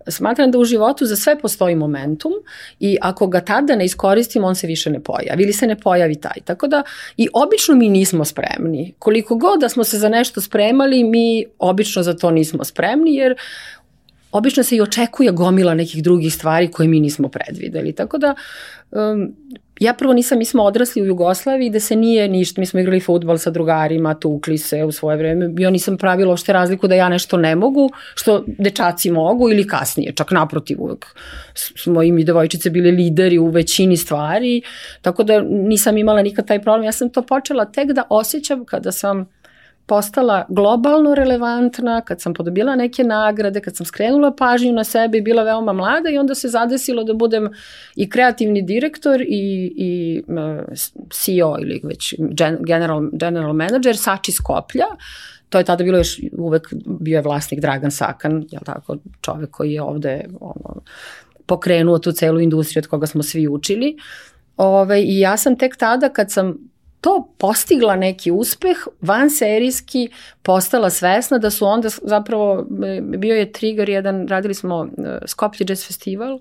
[0.07, 2.31] Smatram da u životu za sve postoji momentum
[2.79, 6.15] i ako ga tada ne iskoristim, on se više ne pojavi ili se ne pojavi
[6.15, 6.41] taj.
[6.45, 6.83] Tako da
[7.17, 8.93] i obično mi nismo spremni.
[8.99, 13.35] Koliko god da smo se za nešto spremali, mi obično za to nismo spremni jer
[14.37, 17.93] obično se i očekuje gomila nekih drugih stvari koje mi nismo predvideli.
[17.93, 18.35] Tako da
[18.91, 19.35] um,
[19.79, 22.99] ja prvo nisam, mi smo odrasli u Jugoslaviji da se nije ništa, mi smo igrali
[22.99, 27.09] futbol sa drugarima, tukli se u svoje vreme, ja nisam pravila ošte razliku da ja
[27.09, 31.05] nešto ne mogu, što dečaci mogu ili kasnije, čak naprotiv uvek
[31.53, 34.61] smo i mi devojčice bile lideri u većini stvari,
[35.01, 38.91] tako da nisam imala nikad taj problem, ja sam to počela tek da osjećam kada
[38.91, 39.25] sam
[39.85, 45.21] postala globalno relevantna, kad sam podobila neke nagrade, kad sam skrenula pažnju na sebe i
[45.21, 47.49] bila veoma mlada i onda se zadesilo da budem
[47.95, 50.23] i kreativni direktor i, i
[51.09, 52.15] CEO ili već
[52.59, 54.85] general, general manager Sači Skoplja.
[55.49, 59.73] To je tada bilo još uvek bio je vlasnik Dragan Sakan, je tako, čovek koji
[59.73, 60.81] je ovde ono,
[61.45, 63.97] pokrenuo tu celu industriju od koga smo svi učili.
[64.57, 66.57] Ove, I ja sam tek tada kad sam
[67.05, 70.09] to postigla neki uspeh, van serijski
[70.41, 72.65] postala svesna da su onda zapravo,
[73.01, 76.39] bio je trigger jedan, radili smo e, Skoplje Jazz Festival,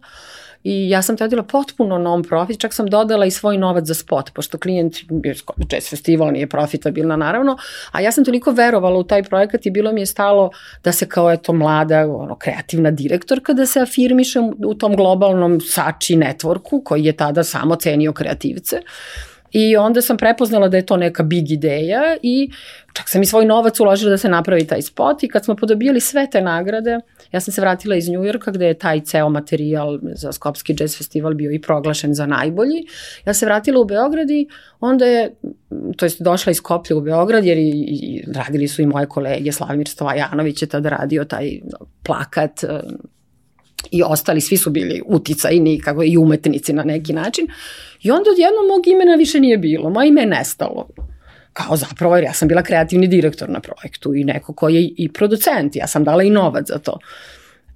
[0.64, 4.59] I ja sam radila potpuno non-profit, čak sam dodala i svoj novac za spot, pošto
[4.59, 4.96] klijent,
[5.70, 7.57] jazz festival nije profitabilna naravno,
[7.92, 10.50] a ja sam toliko verovala u taj projekat i bilo mi je stalo
[10.85, 16.16] da se kao eto mlada, ono, kreativna direktorka, da se afirmišem u tom globalnom sači
[16.16, 18.81] networku koji je tada samo cenio kreativce.
[19.55, 22.51] I onda sam prepoznala da je to neka big ideja i
[22.93, 26.01] čak sam i svoj novac uložila da se napravi taj spot i kad smo podobijali
[26.01, 26.99] sve te nagrade,
[27.33, 31.35] ja sam se vratila iz Njujorka gde je taj ceo materijal za Skopski jazz festival
[31.35, 32.87] bio i proglašen za najbolji.
[33.27, 34.49] Ja se vratila u Beograd i
[34.81, 35.35] onda je,
[35.97, 39.53] to jest došla iz Skoplja u Beograd jer i, i radili su i moje kolege,
[39.53, 41.61] Slavimir Stojanović je tada radio taj
[42.03, 42.64] plakat
[43.90, 47.47] i ostali, svi su bili uticajni kako i umetnici na neki način.
[48.03, 50.88] I onda odjedno mog imena više nije bilo, moje ime je nestalo.
[51.53, 55.12] Kao zapravo, jer ja sam bila kreativni direktor na projektu i neko ko je i
[55.12, 56.99] producent, ja sam dala i novac za to.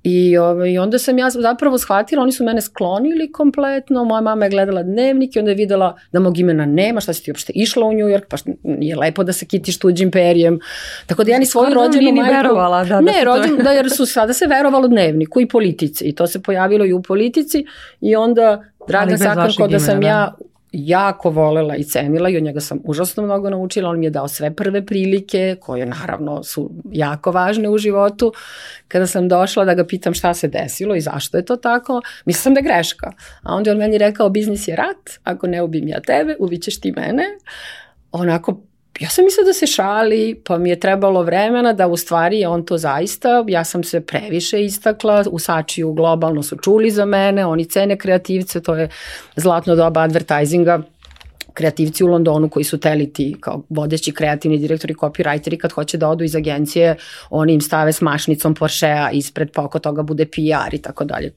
[0.09, 4.51] I, ovaj, onda sam ja zapravo shvatila, oni su mene sklonili kompletno, moja mama je
[4.51, 7.87] gledala dnevnik i onda je videla da mog imena nema, šta si ti uopšte išla
[7.87, 10.61] u New York, pa nije lepo da se kitiš tuđim perijem.
[11.07, 12.35] Tako da ja ni svoju rođenu majku...
[12.35, 16.14] verovala, da, da ne, rođen, da, jer su sada se verovalo dnevniku i politici i
[16.14, 17.66] to se pojavilo i u politici
[18.01, 20.07] i onda Dragan Sakan, da sam da.
[20.07, 20.35] ja
[20.72, 23.90] jako volela i cenila i od njega sam užasno mnogo naučila.
[23.90, 28.33] On mi je dao sve prve prilike koje naravno su jako važne u životu.
[28.88, 32.42] Kada sam došla da ga pitam šta se desilo i zašto je to tako, mislila
[32.42, 33.12] sam da je greška.
[33.42, 36.81] A onda je on meni rekao biznis je rat, ako ne ubim ja tebe, ubićeš
[36.81, 37.24] ti mene.
[38.12, 38.61] Onako
[38.99, 42.65] ja sam mislila da se šali, pa mi je trebalo vremena da u stvari on
[42.67, 47.65] to zaista, ja sam se previše istakla, u Sačiju globalno su čuli za mene, oni
[47.65, 48.89] cene kreativce, to je
[49.37, 50.83] zlatno doba advertisinga,
[51.55, 56.25] kreativci u Londonu koji su teliti kao vodeći kreativni direktori, copywriteri kad hoće da odu
[56.25, 56.97] iz agencije,
[57.31, 61.33] oni im stave s mašnicom Porschea ispred pa oko toga bude PR i tako dalje.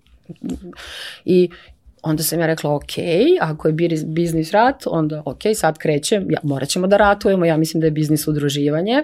[1.26, 1.50] I
[2.02, 2.92] onda sam ja rekla, ok,
[3.42, 3.74] ako je
[4.06, 7.92] biznis rat, onda ok, sad krećem, ja, morat ćemo da ratujemo, ja mislim da je
[7.92, 9.04] biznis udruživanje,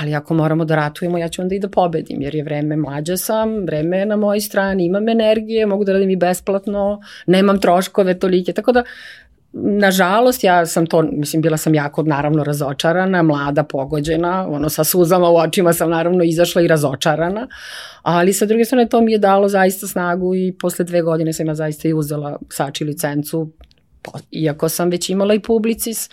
[0.00, 3.16] ali ako moramo da ratujemo, ja ću onda i da pobedim, jer je vreme mlađa
[3.16, 8.18] sam, vreme je na mojoj strani, imam energije, mogu da radim i besplatno, nemam troškove
[8.18, 8.84] tolike, tako da
[9.52, 15.28] Nažalost, ja sam to, mislim, bila sam jako naravno razočarana, mlada, pogođena, ono sa suzama
[15.28, 17.48] u očima sam naravno izašla i razočarana,
[18.02, 21.46] ali sa druge strane to mi je dalo zaista snagu i posle dve godine sam
[21.46, 23.52] ja zaista i uzela sači licencu,
[24.30, 26.10] iako sam već imala i publicis,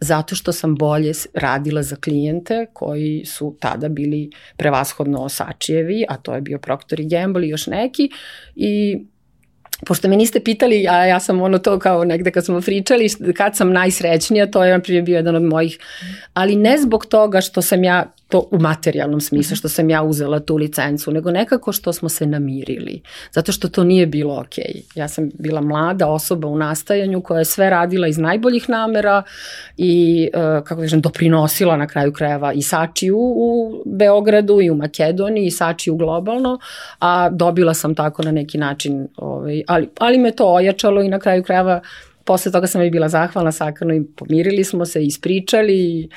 [0.00, 6.34] zato što sam bolje radila za klijente koji su tada bili prevashodno Sačijevi, a to
[6.34, 8.10] je bio Procter Gamble i još neki
[8.56, 9.04] i
[9.86, 13.56] pošto me niste pitali, a ja sam ono to kao negde kad smo pričali, kad
[13.56, 15.78] sam najsrećnija, to je na primjer bio jedan od mojih,
[16.34, 19.58] ali ne zbog toga što sam ja to u materijalnom smislu, mhm.
[19.58, 23.84] što sam ja uzela tu licencu, nego nekako što smo se namirili, zato što to
[23.84, 24.58] nije bilo ok.
[24.94, 29.22] Ja sam bila mlada osoba u nastajanju koja je sve radila iz najboljih namera
[29.76, 35.46] i, uh, kako kažem, doprinosila na kraju krajeva i Sačiju u Beogradu i u Makedoniji
[35.46, 36.58] i Sačiju globalno,
[36.98, 41.18] a dobila sam tako na neki način ovaj, ali, ali me to ojačalo i na
[41.18, 41.80] kraju krajeva
[42.30, 46.08] posle toga sam i bila zahvalna Sakrano i pomirili smo se, ispričali,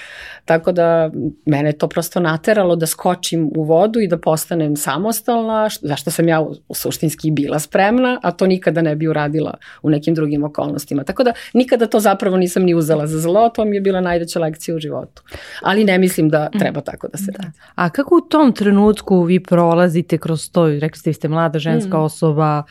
[0.46, 1.12] tako da
[1.46, 6.28] mene je to prosto nateralo da skočim u vodu i da postanem samostalna, zašto sam
[6.28, 11.04] ja u, suštinski bila spremna, a to nikada ne bi uradila u nekim drugim okolnostima.
[11.04, 14.40] Tako da nikada to zapravo nisam ni uzela za zlo, to mi je bila najveća
[14.40, 15.24] lekcija u životu.
[15.62, 16.60] Ali ne mislim da mm.
[16.60, 17.44] treba tako da se da.
[17.44, 17.58] radi.
[17.76, 21.98] A kako u tom trenutku vi prolazite kroz to, rekli ste vi ste mlada ženska
[21.98, 22.02] mm.
[22.02, 22.64] osoba,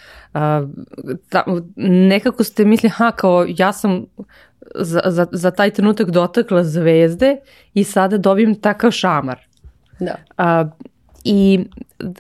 [1.29, 1.45] ta,
[1.77, 4.07] nekako ste misli, ha, kao ja sam
[4.75, 7.37] za, za, za taj trenutak dotakla zvezde
[7.75, 9.39] i sada dobijem takav šamar.
[10.01, 10.15] Da.
[10.37, 10.65] A,
[11.25, 11.65] I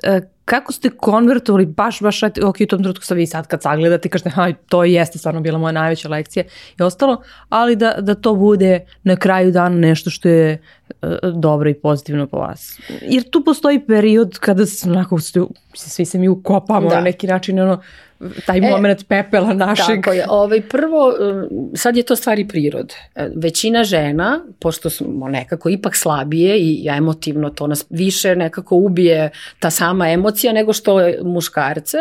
[0.03, 0.21] a,
[0.53, 4.31] kako ste konvertovali baš, baš, ok, u tom trenutku sa vi sad kad sagledate, kažete,
[4.31, 6.45] haj, to jeste stvarno bila moja najveća lekcija
[6.79, 11.09] i ostalo, ali da, da to bude na kraju dana nešto što je uh,
[11.41, 12.81] dobro i pozitivno po vas.
[13.03, 15.19] Jer tu postoji period kada onako,
[15.75, 16.95] svi se mi ukopamo da.
[16.95, 17.81] na neki način, ono,
[18.47, 19.97] taj e, moment pepela našeg.
[19.97, 20.27] Tako je.
[20.29, 22.95] Ovaj, prvo, um, sad je to stvari prirode.
[23.37, 29.71] Većina žena, pošto smo nekako ipak slabije i emotivno to nas više nekako ubije ta
[29.71, 31.99] sama emocija nego što je muškarce,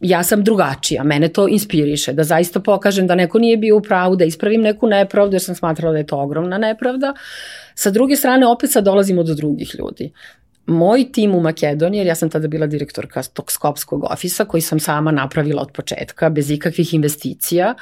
[0.00, 4.16] ja sam drugačija, mene to inspiriše, da zaista pokažem da neko nije bio u pravu,
[4.16, 7.14] da ispravim neku nepravdu, jer sam smatrala da je to ogromna nepravda.
[7.74, 10.12] Sa druge strane, opet sad dolazimo do drugih ljudi
[10.66, 14.80] moj tim u Makedoniji, jer ja sam tada bila direktorka tog skopskog ofisa koji sam
[14.80, 17.74] sama napravila od početka, bez ikakvih investicija,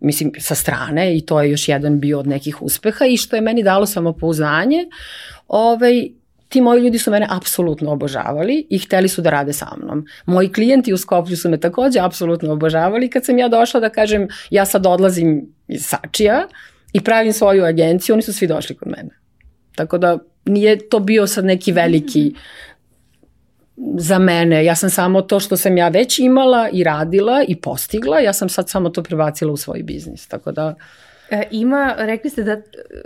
[0.00, 3.42] mislim sa strane i to je još jedan bio od nekih uspeha i što je
[3.42, 4.86] meni dalo samopouzdanje,
[5.48, 6.08] ovaj,
[6.48, 10.06] ti moji ljudi su mene apsolutno obožavali i hteli su da rade sa mnom.
[10.26, 14.28] Moji klijenti u Skoplju su me takođe apsolutno obožavali kad sam ja došla da kažem
[14.50, 16.48] ja sad odlazim iz Sačija
[16.92, 19.19] i pravim svoju agenciju, oni su svi došli kod mene.
[19.80, 22.34] Tako da nije to bio sad neki veliki
[23.96, 24.64] za mene.
[24.64, 28.48] Ja sam samo to što sam ja već imala i radila i postigla, ja sam
[28.48, 30.26] sad samo to prebacila u svoj biznis.
[30.28, 30.74] Tako da
[31.30, 32.56] E, ima, rekli ste da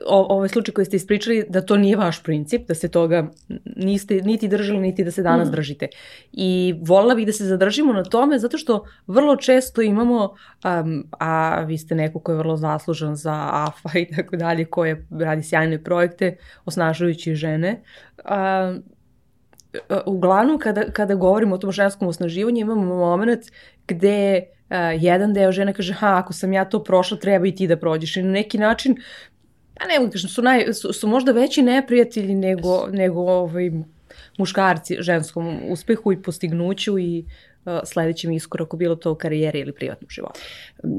[0.06, 3.30] o, ovaj slučaj koji ste ispričali, da to nije vaš princip, da se toga
[3.76, 5.52] niste niti držali, niti da se danas mm.
[5.52, 5.88] držite.
[6.32, 10.34] I volila bih da se zadržimo na tome, zato što vrlo često imamo,
[10.64, 15.06] um, a vi ste neko ko je vrlo zaslužan za AFA i tako dalje, koje
[15.10, 17.82] radi sjajne projekte, osnažujući žene,
[18.24, 18.82] um,
[20.06, 23.42] uglavnom kada, kada govorimo o tom ženskom osnaživanju imamo moment
[23.88, 27.66] gde uh, jedan deo žene kaže, ha, ako sam ja to prošla, treba i ti
[27.66, 28.16] da prođeš.
[28.16, 28.96] I na neki način,
[29.74, 33.70] pa ne mogu da kažem, su, naj, su, su možda veći neprijatelji nego, nego ovaj,
[34.38, 37.24] muškarci ženskom uspehu i postignuću i
[37.64, 40.40] uh, sledećem iskoraku, bilo to u karijeri ili privatnom životu?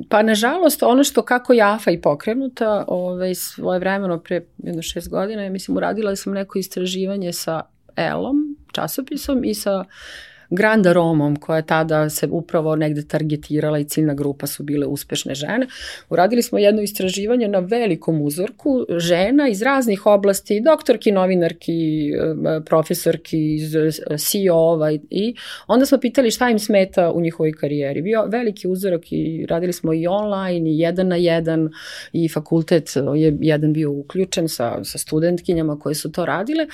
[0.09, 5.09] Pa, nažalost, ono što kako je AFA i pokrenuta, ovaj, svoje vremeno pre jedno šest
[5.09, 7.61] godina, ja mislim, uradila sam neko istraživanje sa
[7.95, 9.85] Elom, časopisom i sa uh,
[10.55, 15.35] Granda Romom koja je tada se upravo negde targetirala i ciljna grupa su bile uspešne
[15.35, 15.67] žene.
[16.09, 22.11] Uradili smo jedno istraživanje na velikom uzorku žena iz raznih oblasti, doktorki, novinarki,
[22.65, 23.75] profesorki, iz
[24.17, 25.35] CEO-ova i
[25.67, 28.01] onda smo pitali šta im smeta u njihovoj karijeri.
[28.01, 31.69] Bio veliki uzorak i radili smo i online i jedan na jedan
[32.13, 36.67] i fakultet je jedan bio uključen sa, sa studentkinjama koje su to radile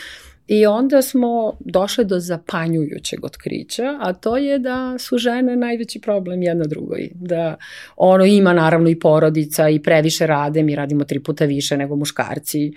[0.47, 6.43] I onda smo došli do zapanjujućeg otkrića, a to je da su žene najveći problem
[6.43, 7.09] jedna drugoj.
[7.15, 7.55] Da
[7.95, 12.73] ono ima naravno i porodica i previše rade, mi radimo tri puta više nego muškarci.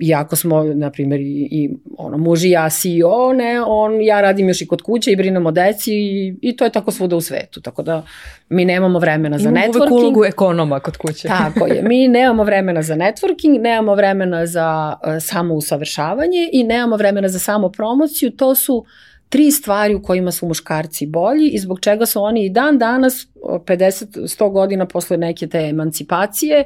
[0.00, 4.48] Iako smo, na primjer, i, i ono, muž i ja CEO, ne, on, ja radim
[4.48, 7.20] još i kod kuće i brinem o deci i, i to je tako svuda u
[7.20, 7.60] svetu.
[7.60, 8.06] Tako da
[8.48, 9.76] mi nemamo vremena za networking.
[9.76, 11.28] Imamo ulogu ekonoma kod kuće.
[11.28, 11.82] Tako je.
[11.82, 17.38] Mi nemamo vremena za networking, nemamo vremena za uh, samo usavršavanje i nemamo vremena za
[17.38, 18.84] samo promociju, to su
[19.28, 23.26] tri stvari u kojima su muškarci bolji i zbog čega su oni i dan danas
[23.42, 26.64] 50-100 godina posle neke te emancipacije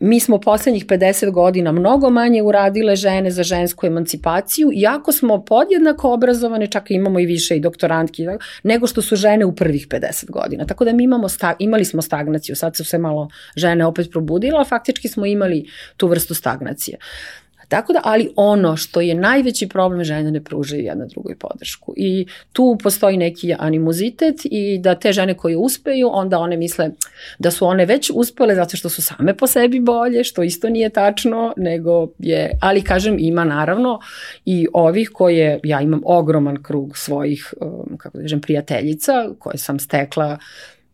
[0.00, 6.12] Mi smo poslednjih 50 godina mnogo manje uradile žene za žensku emancipaciju, iako smo podjednako
[6.12, 8.26] obrazovane, čak imamo i više i doktorantki,
[8.62, 10.66] nego što su žene u prvih 50 godina.
[10.66, 14.60] Tako da mi imamo stag, imali smo stagnaciju, sad su se malo žene opet probudile,
[14.60, 16.96] a faktički smo imali tu vrstu stagnacije.
[16.96, 21.94] Uh, Tako da, ali ono što je najveći problem, žene ne pružaju jedna drugoj podršku.
[21.96, 26.90] I tu postoji neki animozitet i da te žene koje uspeju, onda one misle
[27.38, 30.88] da su one već uspele zato što su same po sebi bolje, što isto nije
[30.90, 34.00] tačno, nego je, ali kažem, ima naravno
[34.44, 39.78] i ovih koje, ja imam ogroman krug svojih, um, kako da kažem, prijateljica koje sam
[39.78, 40.38] stekla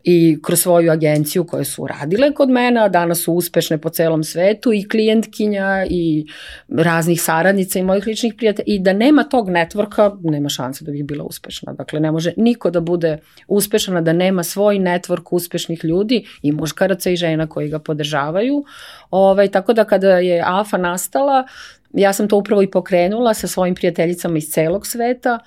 [0.05, 4.25] i kroz svoju agenciju koje su radile kod mene, a danas su uspešne po celom
[4.25, 6.27] svetu i klijentkinja i
[6.69, 11.05] raznih saradnica i mojih ličnih prijatelja i da nema tog networka, nema šanse da bih
[11.05, 11.73] bila uspešna.
[11.73, 17.11] Dakle, ne može niko da bude uspešna da nema svoj network uspešnih ljudi i muškaraca
[17.11, 18.65] i žena koji ga podržavaju.
[19.11, 21.47] Ovaj, tako da kada je AFA nastala,
[21.93, 25.39] ja sam to upravo i pokrenula sa svojim prijateljicama iz celog sveta,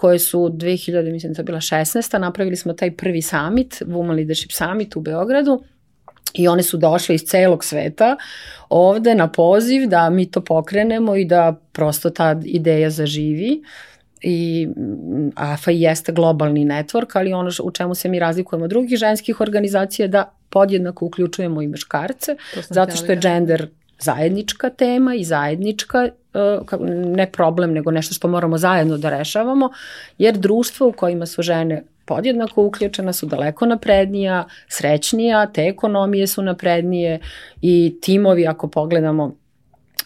[0.00, 2.18] koje su 2000, mislim da to bila 16.
[2.18, 5.62] napravili smo taj prvi summit, Women Leadership Summit u Beogradu,
[6.32, 8.16] I one su došle iz celog sveta
[8.68, 13.62] ovde na poziv da mi to pokrenemo i da prosto ta ideja zaživi.
[14.22, 14.68] I
[15.34, 20.04] AFA jeste globalni network, ali ono u čemu se mi razlikujemo od drugih ženskih organizacija
[20.04, 22.36] je da podjednako uključujemo i muškarce,
[22.70, 23.28] zato što je da.
[23.28, 26.08] gender zajednička tema i zajednička,
[27.06, 29.70] ne problem, nego nešto što moramo zajedno da rešavamo,
[30.18, 36.42] jer društvo u kojima su žene podjednako uključena su daleko naprednija, srećnija, te ekonomije su
[36.42, 37.18] naprednije
[37.62, 39.34] i timovi ako pogledamo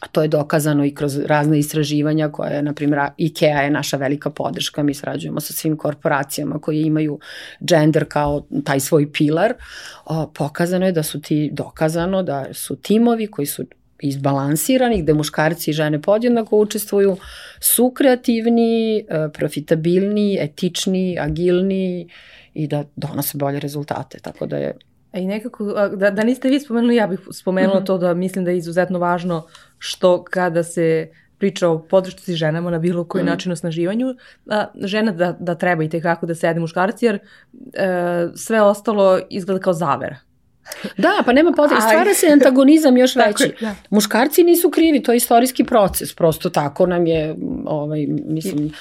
[0.00, 4.30] a to je dokazano i kroz razne istraživanja koje, na primjer, IKEA je naša velika
[4.30, 7.18] podrška, mi srađujemo sa svim korporacijama koje imaju
[7.60, 9.54] gender kao taj svoj pilar,
[10.04, 13.64] o, pokazano je da su ti, dokazano da su timovi koji su
[14.00, 17.16] izbalansirani, gde muškarci i žene podjednako učestvuju,
[17.61, 22.09] su kreativni, e, profitabilni, etični, agilni
[22.54, 24.18] i da donose bolje rezultate.
[24.20, 24.74] Tako da je
[25.14, 25.64] A I nekako,
[25.96, 27.87] da, da niste vi spomenuli, ja bih spomenula mm -hmm.
[27.87, 29.46] to da mislim da je izuzetno važno
[29.78, 33.26] što kada se priča o podršci ženama na bilo koji mm.
[33.26, 34.14] način osnaživanju,
[34.50, 39.61] a, žena da, da treba i tekako da sede muškarci, jer e, sve ostalo izgleda
[39.61, 40.16] kao zavera.
[40.96, 41.81] Da, pa nema potrebe.
[41.81, 43.55] Stvara se antagonizam još veći.
[43.61, 43.74] Da.
[43.90, 46.14] Muškarci nisu krivi, to je istorijski proces.
[46.14, 47.35] Prosto tako nam je,
[47.66, 48.72] ovaj, mislim,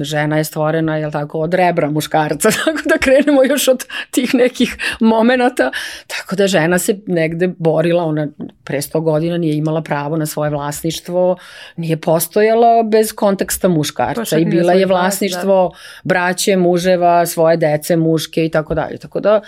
[0.00, 4.76] žena je stvorena, jel tako, od rebra muškarca, tako da krenemo još od tih nekih
[5.00, 5.70] momenata.
[6.06, 8.28] Tako da žena se negde borila, ona
[8.64, 11.36] pre 100 godina nije imala pravo na svoje vlasništvo,
[11.76, 15.78] nije postojala bez konteksta muškarca i bila je vlasništvo da.
[16.04, 18.98] braće, muževa, svoje dece, muške i tako dalje.
[18.98, 19.40] Tako da,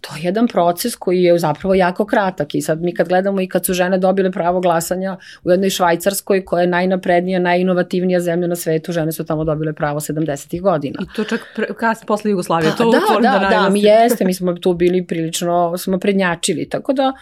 [0.00, 3.48] to je jedan proces koji je zapravo jako kratak i sad mi kad gledamo i
[3.48, 8.56] kad su žene dobile pravo glasanja u jednoj Švajcarskoj koja je najnaprednija, najinovativnija zemlja na
[8.56, 10.60] svetu, žene su tamo dobile pravo 70.
[10.60, 10.98] godina.
[11.02, 14.24] I to čak pre, kas, posle Jugoslavije, pa, to da, da, da, da, mi jeste,
[14.24, 17.12] mi smo tu bili prilično, smo prednjačili, tako da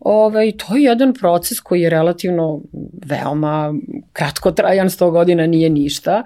[0.00, 2.60] Ovaj, to je jedan proces koji je relativno
[3.06, 3.74] veoma
[4.12, 6.22] kratkotrajan, 100 godina nije ništa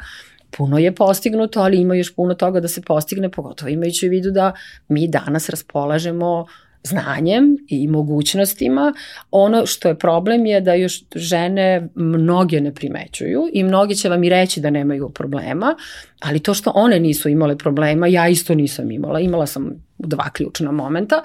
[0.56, 4.30] puno je postignuto, ali ima još puno toga da se postigne, pogotovo imajući u vidu
[4.30, 4.52] da
[4.88, 6.46] mi danas raspolažemo
[6.84, 8.92] znanjem i mogućnostima.
[9.30, 14.24] Ono što je problem je da još žene mnoge ne primećuju i mnogi će vam
[14.24, 15.76] i reći da nemaju problema,
[16.20, 19.20] ali to što one nisu imale problema, ja isto nisam imala.
[19.20, 21.22] Imala sam dva ključna momenta,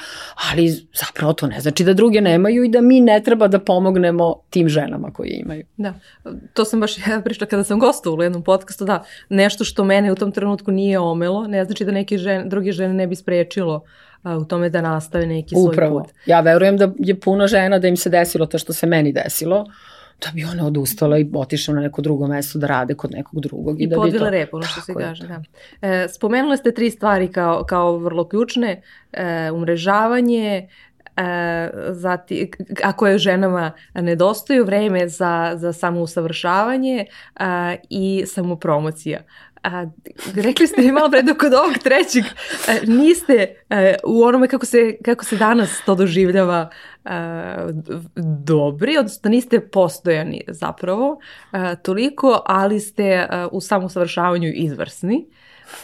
[0.51, 4.35] ali zapravo to ne znači da druge nemaju i da mi ne treba da pomognemo
[4.49, 5.65] tim ženama koje imaju.
[5.77, 5.93] Da,
[6.53, 10.11] to sam baš ja pričala kada sam gostovala u jednom podcastu, da nešto što mene
[10.11, 13.83] u tom trenutku nije omelo, ne znači da neke žene, druge žene ne bi sprečilo
[14.23, 15.73] a, u tome da nastave neki Upravo.
[15.73, 16.11] svoj put.
[16.11, 16.23] Upravo.
[16.25, 19.65] Ja verujem da je puno žena da im se desilo to što se meni desilo,
[20.25, 23.81] da bi ona odustala i otišla na neko drugo mesto da rade kod nekog drugog.
[23.81, 24.29] I, I da podvila to...
[24.29, 25.27] rep, ono što se kaže.
[25.27, 25.41] Da.
[25.81, 28.81] E, spomenule ste tri stvari kao, kao vrlo ključne.
[29.13, 30.67] E, umrežavanje,
[31.17, 32.51] e, zati,
[32.83, 37.05] ako je ženama nedostaju vreme za, za samousavršavanje
[37.35, 39.19] a, i samopromocija.
[39.63, 39.85] A,
[40.35, 42.23] rekli ste mi malo pre da kod ovog trećeg
[42.67, 46.69] a, niste a, u onome kako se, kako se danas to doživljava
[47.05, 47.69] a,
[48.43, 51.19] dobri, odnosno da niste postojani zapravo
[51.51, 55.25] a, toliko, ali ste a, u samosavršavanju izvrsni.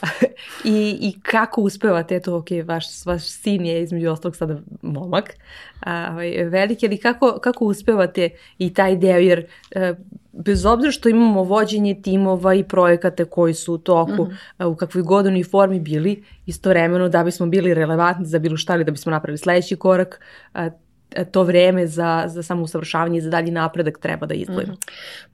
[0.63, 5.33] I, I kako uspevate, eto, ok, vaš, vaš sin je između ostalog sada momak,
[5.79, 9.95] a, ovaj, veliki, ali kako, kako uspevate i taj deo, jer a, e,
[10.35, 14.65] bez obzira što imamo vođenje timova i projekate koji su u toku, mm -hmm.
[14.65, 18.91] u kakvoj godini formi bili, istovremeno da bismo bili relevantni za bilo šta ili da
[18.91, 20.19] bismo napravili sledeći korak,
[20.53, 20.69] a,
[21.31, 24.73] to vreme za, za samo usavršavanje, za dalji napredak treba da izdvojimo?
[24.73, 24.77] Mm.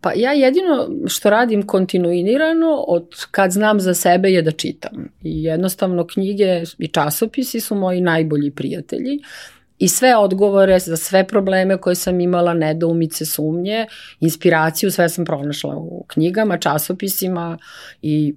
[0.02, 5.10] Pa ja jedino što radim kontinuirano od kad znam za sebe je da čitam.
[5.24, 9.20] I jednostavno knjige i časopisi su moji najbolji prijatelji
[9.82, 13.86] i sve odgovore za sve probleme koje sam imala, nedoumice, sumnje,
[14.20, 17.58] inspiraciju, sve sam pronašla u knjigama, časopisima
[18.02, 18.36] i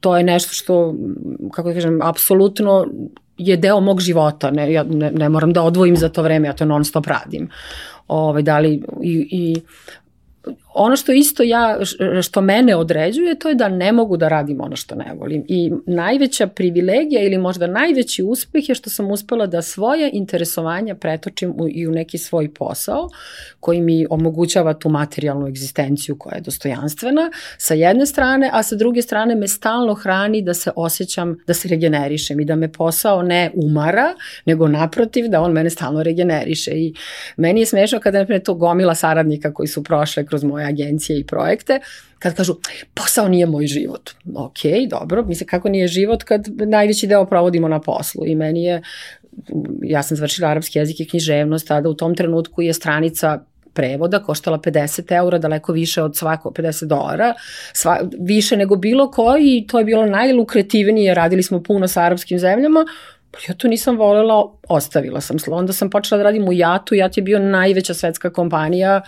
[0.00, 0.94] to je nešto što,
[1.52, 2.86] kako da kažem, apsolutno
[3.38, 6.52] je deo mog života, ne, ja ne, ne moram da odvojim za to vreme, ja
[6.52, 7.48] to non stop radim.
[8.08, 9.56] Ovaj, da li, i, i
[10.74, 11.78] ono što isto ja,
[12.22, 15.44] što mene određuje, to je da ne mogu da radim ono što ne volim.
[15.48, 21.50] I najveća privilegija ili možda najveći uspeh je što sam uspela da svoje interesovanja pretočim
[21.50, 23.08] u, i u neki svoj posao
[23.60, 29.02] koji mi omogućava tu materijalnu egzistenciju koja je dostojanstvena sa jedne strane, a sa druge
[29.02, 33.50] strane me stalno hrani da se osjećam, da se regenerišem i da me posao ne
[33.54, 34.14] umara,
[34.46, 36.70] nego naprotiv da on mene stalno regeneriše.
[36.70, 36.94] I
[37.36, 41.26] meni je smešno kada je to gomila saradnika koji su prošle kroz moje agencije i
[41.26, 41.80] projekte,
[42.18, 42.54] kad kažu
[42.94, 44.10] posao nije moj život.
[44.34, 44.58] Ok,
[44.90, 48.82] dobro, mislim kako nije život kad najveći deo provodimo na poslu i meni je
[49.82, 53.40] ja sam završila arapski jezik i književnost, tada u tom trenutku je stranica
[53.72, 57.34] prevoda koštala 50 eura, daleko više od svako 50 dolara,
[57.72, 62.84] sva, više nego bilo koji to je bilo najlukretivnije, radili smo puno sa arapskim zemljama,
[63.48, 65.36] ja to nisam volela, ostavila sam.
[65.50, 66.94] Onda sam počela da radim u Jatu.
[66.94, 69.02] Jat je bio najveća svetska kompanija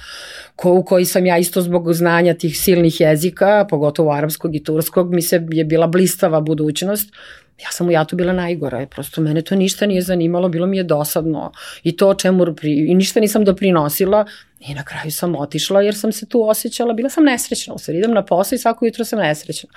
[0.56, 5.14] ko, u kojoj sam ja isto zbog znanja tih silnih jezika, pogotovo arapskog i turskog,
[5.14, 7.14] mi se je bila blistava budućnost.
[7.62, 10.82] Ja sam u Jatu bila najgora, prosto mene to ništa nije zanimalo, bilo mi je
[10.82, 11.52] dosadno
[11.82, 14.26] i to čemu i ništa nisam doprinosila
[14.68, 17.98] i na kraju sam otišla jer sam se tu osjećala, bila sam nesrećna, u stvari
[17.98, 19.70] idem na posao i svako jutro sam nesrećna.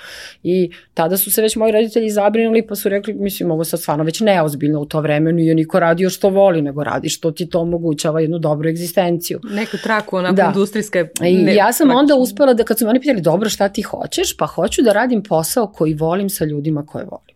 [0.44, 4.04] I tada su se već moji roditelji zabrinuli pa su rekli, mislim, ovo sad stvarno
[4.04, 7.60] već neozbiljno u to vreme, nije niko radio što voli, nego radi što ti to
[7.60, 9.40] omogućava jednu dobru egzistenciju.
[9.44, 10.46] Neku traku, onako da.
[10.56, 11.08] industrijske.
[11.24, 12.00] I ja sam praktično.
[12.00, 14.38] onda uspela da kad su mi oni pitali, dobro, šta ti hoćeš?
[14.38, 17.36] Pa hoću da radim posao koji volim sa ljudima koje volim.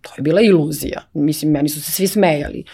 [0.00, 1.02] To je bila iluzija.
[1.14, 2.64] Mislim, meni su se svi smejali.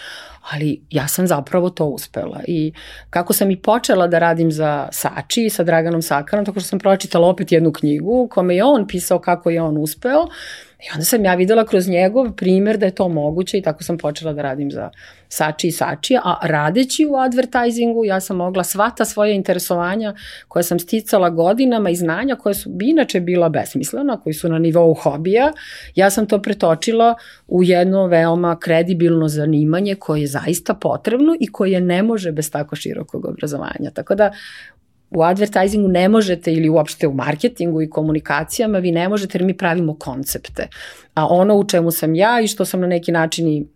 [0.41, 2.41] Ali ja sam zapravo to uspela.
[2.47, 2.72] I
[3.11, 7.28] kako sam i počela da radim za Sači sa Draganom Sakarom, tako što sam pročitala
[7.28, 10.26] opet jednu knjigu kome je on pisao kako je on uspeo.
[10.81, 13.99] I onda sam ja videla kroz njegov primer da je to moguće i tako sam
[13.99, 14.91] počela da radim za
[15.28, 20.14] Sači i Sači, a radeći u advertisingu ja sam mogla sva ta svoje interesovanja
[20.49, 24.59] koje sam sticala godinama i znanja koje su bi inače bila besmislena, koji su na
[24.59, 25.53] nivou hobija,
[25.95, 27.14] ja sam to pretočila
[27.49, 32.76] u jedno veoma kredibilno zanimanje koje je zaista potrebno i koje ne može bez tako
[32.76, 33.91] širokog obrazovanja.
[33.95, 34.33] Tako da
[35.11, 39.57] u advertisingu ne možete ili uopšte u marketingu i komunikacijama vi ne možete jer mi
[39.57, 40.69] pravimo koncepte.
[41.15, 43.67] A ono u čemu sam ja i što sam na neki način i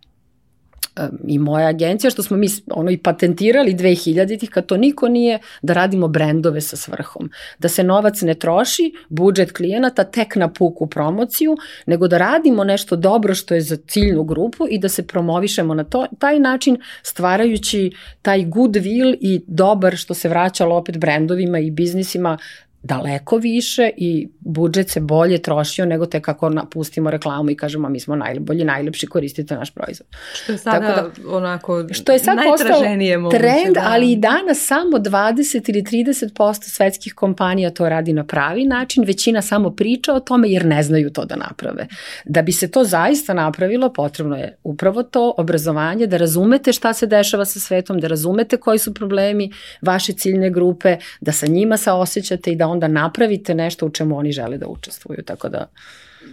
[1.27, 5.73] i moja agencija, što smo mi ono i patentirali 2000-ih, kad to niko nije, da
[5.73, 7.29] radimo brendove sa svrhom.
[7.59, 12.95] Da se novac ne troši, budžet klijenata tek na puku promociju, nego da radimo nešto
[12.95, 17.91] dobro što je za ciljnu grupu i da se promovišemo na to, taj način stvarajući
[18.21, 22.37] taj goodwill i dobar što se vraćalo opet brendovima i biznisima
[22.85, 27.99] daleko više i budžet se bolje trošio nego te kako napustimo reklamu i kažemo mi
[27.99, 30.07] smo najbolji, najlepši, koristite naš proizvod.
[30.33, 33.37] Što je sada da, onako što je sad najtraženije moguće.
[33.37, 33.83] Trend, da.
[33.85, 39.41] ali i danas samo 20 ili 30% svetskih kompanija to radi na pravi način, većina
[39.41, 41.87] samo priča o tome jer ne znaju to da naprave.
[42.25, 47.07] Da bi se to zaista napravilo, potrebno je upravo to obrazovanje, da razumete šta se
[47.07, 52.51] dešava sa svetom, da razumete koji su problemi vaše ciljne grupe, da sa njima saosećate
[52.51, 55.65] i da onda napravite nešto u čemu oni žele da učestvuju, tako da...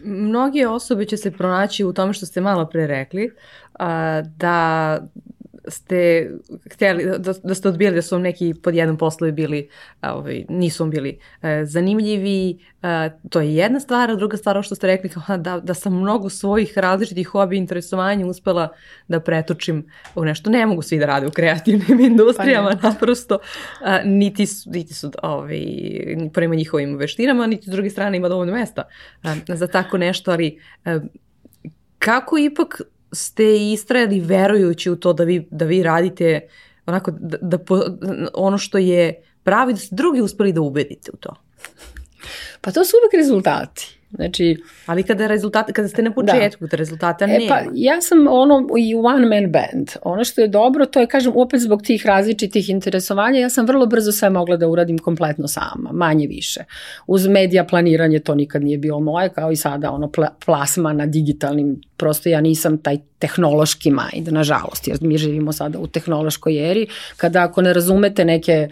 [0.05, 3.31] Mnogi osobe će se pronaći u tome što ste malo pre rekli,
[4.37, 4.99] da
[5.69, 6.31] ste
[6.73, 9.69] htjeli, da, da ste odbijali da su vam neki pod jednom poslovi bili,
[10.03, 14.75] ovaj, nisu vam bili e, zanimljivi, e, to je jedna stvar, a druga stvar, što
[14.75, 18.69] ste rekli, kao da, da sam mnogo svojih različitih hobi i interesovanja uspela
[19.09, 20.51] da pretočim u nešto.
[20.51, 23.39] Ne mogu svi da rade u kreativnim industrijama, pa naprosto,
[23.81, 25.63] a, niti su, niti su ovaj,
[26.33, 28.83] prema njihovim veštinama, niti s druge strane ima dovoljno mesta
[29.23, 31.01] a, za tako nešto, ali a,
[31.99, 32.83] kako ipak
[33.13, 36.41] ste istrajali verujući u to da vi, da vi radite
[36.87, 37.81] onako, da, da po,
[38.35, 41.35] ono što je pravi, da ste drugi uspeli da ubedite u to?
[42.61, 43.99] Pa to su uvek rezultati.
[44.15, 44.57] Znači,
[44.87, 46.15] Ali kada, rezultat, kada ste na da.
[46.15, 46.77] početku, da.
[46.77, 47.45] rezultata nema.
[47.45, 49.91] E pa, ja sam ono i one man band.
[50.03, 53.87] Ono što je dobro, to je, kažem, opet zbog tih različitih interesovanja, ja sam vrlo
[53.87, 56.61] brzo sve mogla da uradim kompletno sama, manje više.
[57.07, 61.07] Uz medija planiranje to nikad nije bilo moje, kao i sada ono pla, plasma na
[61.07, 66.87] digitalnim, prosto ja nisam taj tehnološki mind, nažalost, jer mi živimo sada u tehnološkoj eri,
[67.17, 68.69] kada ako ne razumete neke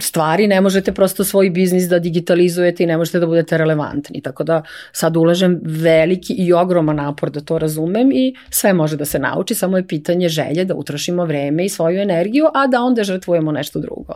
[0.00, 4.20] stvari, ne možete prosto svoj biznis da digitalizujete i ne možete da budete relevantni.
[4.20, 4.49] Tako da
[4.92, 9.54] sad ulažem veliki i ogroman napor da to razumem i sve može da se nauči,
[9.54, 13.80] samo je pitanje želje da utrošimo vreme i svoju energiju, a da onda žrtvujemo nešto
[13.80, 14.14] drugo.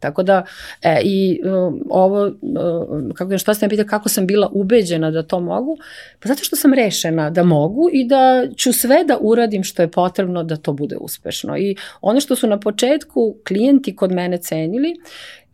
[0.00, 0.44] Tako da,
[0.82, 5.22] e, i um, ovo, um, kako, šta ste me pitali, kako sam bila ubeđena da
[5.22, 5.78] to mogu?
[6.20, 9.90] Pa zato što sam rešena da mogu i da ću sve da uradim što je
[9.90, 11.58] potrebno da to bude uspešno.
[11.58, 14.94] I ono što su na početku klijenti kod mene cenili,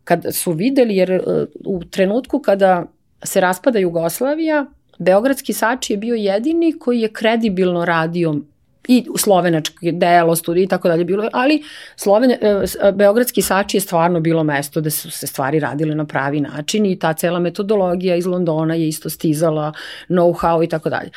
[0.05, 2.87] kad su videli, jer uh, u trenutku kada
[3.25, 4.67] se raspada Jugoslavija,
[4.99, 8.35] Beogradski Sači je bio jedini koji je kredibilno radio
[8.89, 11.63] i slovenački delo, studij i tako dalje bilo, ali
[11.97, 12.33] Sloven,
[12.95, 16.99] Beogradski Sači je stvarno bilo mesto da su se stvari radile na pravi način i
[16.99, 19.73] ta cela metodologija iz Londona je isto stizala,
[20.09, 21.11] know-how i tako dalje.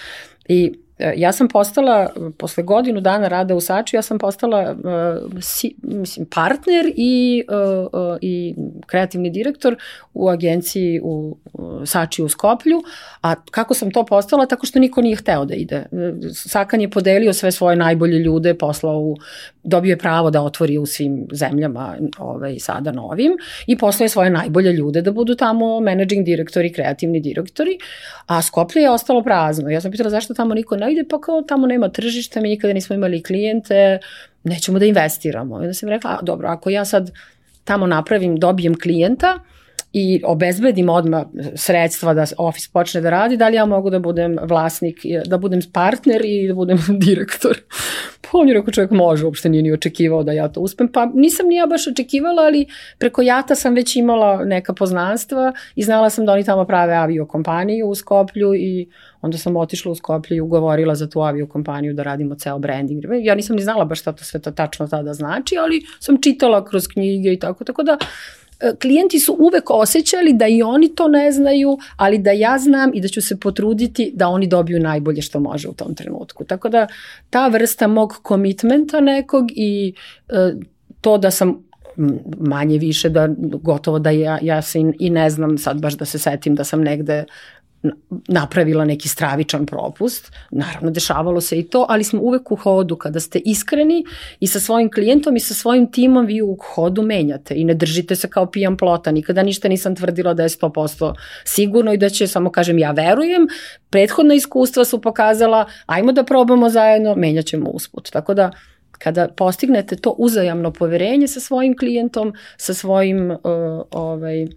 [0.47, 5.41] I E, ja sam postala, posle godinu dana rada u Sači, ja sam postala uh,
[5.41, 9.75] si, mislim, partner i, uh, uh, i kreativni direktor
[10.13, 11.37] u agenciji u
[11.85, 12.81] Sači u Skoplju,
[13.21, 14.45] a kako sam to postala?
[14.45, 15.85] Tako što niko nije hteo da ide.
[16.33, 19.15] Sakan je podelio sve svoje najbolje ljude, poslao u,
[19.63, 23.31] dobio je pravo da otvori u svim zemljama ovaj, sada novim
[23.67, 27.77] i poslao je svoje najbolje ljude da budu tamo managing direktori, kreativni direktori,
[28.25, 29.69] a Skoplje je ostalo prazno.
[29.69, 32.73] Ja sam pitala zašto tamo niko ne ide, pa kao tamo nema tržišta, mi nikada
[32.73, 33.99] nismo imali klijente,
[34.43, 35.55] nećemo da investiramo.
[35.55, 37.11] I onda sam rekla, a, dobro, ako ja sad
[37.63, 39.39] tamo napravim, dobijem klijenta,
[39.93, 41.25] i obezbedim odmah
[41.55, 45.61] sredstva da ofis počne da radi, da li ja mogu da budem vlasnik, da budem
[45.73, 47.59] partner i da budem direktor.
[48.21, 50.87] Pa on je rekao čovjek može, uopšte nije ni očekivao da ja to uspem.
[50.87, 52.65] Pa nisam ni ja baš očekivala, ali
[52.97, 57.87] preko Jata sam već imala neka poznanstva i znala sam da oni tamo prave aviokompaniju
[57.87, 58.87] u Skoplju i
[59.23, 63.03] onda sam otišla u Skoplju i ugovorila za tu aviokompaniju da radimo ceo branding.
[63.23, 66.65] Ja nisam ni znala baš šta to sve to tačno tada znači, ali sam čitala
[66.65, 67.97] kroz knjige i tako, tako da
[68.63, 72.91] E, klijenti su uvek osjećali da i oni to ne znaju, ali da ja znam
[72.93, 76.43] i da ću se potruditi da oni dobiju najbolje što može u tom trenutku.
[76.43, 76.87] Tako da
[77.29, 79.93] ta vrsta mog komitmenta nekog i
[80.29, 80.53] e,
[81.01, 81.63] to da sam
[82.39, 86.05] manje više da gotovo da ja, ja se i, i ne znam sad baš da
[86.05, 87.25] se setim da sam negde
[88.27, 90.31] napravila neki stravičan propust.
[90.51, 92.95] Naravno, dešavalo se i to, ali smo uvek u hodu.
[92.95, 94.05] Kada ste iskreni
[94.39, 98.15] i sa svojim klijentom i sa svojim timom, vi u hodu menjate i ne držite
[98.15, 99.11] se kao pijan plota.
[99.11, 101.13] Nikada ništa nisam tvrdila da je 100%
[101.43, 103.47] sigurno i da će, samo kažem, ja verujem.
[103.89, 108.09] Prethodna iskustva su pokazala, ajmo da probamo zajedno, menjat ćemo usput.
[108.11, 108.51] Tako da,
[108.91, 113.37] kada postignete to uzajamno poverenje sa svojim klijentom, sa svojim uh,
[113.91, 114.47] ovaj,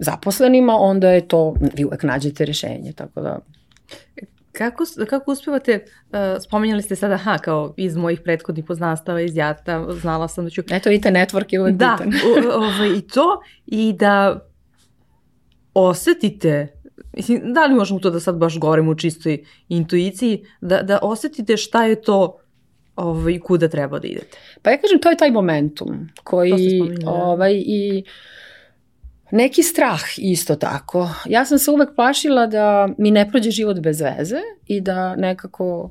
[0.00, 3.38] zaposlenima, onda je to, vi uvek nađete rešenje, tako da...
[4.52, 9.86] Kako, kako uspevate, uh, spomenjali ste sada, ha, kao iz mojih prethodnih poznanstava, iz Jata,
[10.00, 10.62] znala sam da ću...
[10.70, 12.10] Eto, vidite, network je uvek da, bitan.
[12.10, 14.46] Da, i to, i da
[15.74, 16.68] osetite,
[17.16, 21.56] mislim, da li možemo to da sad baš govorimo u čistoj intuiciji, da, da osetite
[21.56, 22.36] šta je to
[22.96, 24.38] ovaj, kuda treba da idete?
[24.62, 27.10] Pa ja kažem, to je taj momentum koji, da.
[27.10, 28.04] ovaj, i
[29.30, 31.10] Neki strah isto tako.
[31.26, 35.90] Ja sam se uvek plašila da mi ne prođe život bez veze i da nekako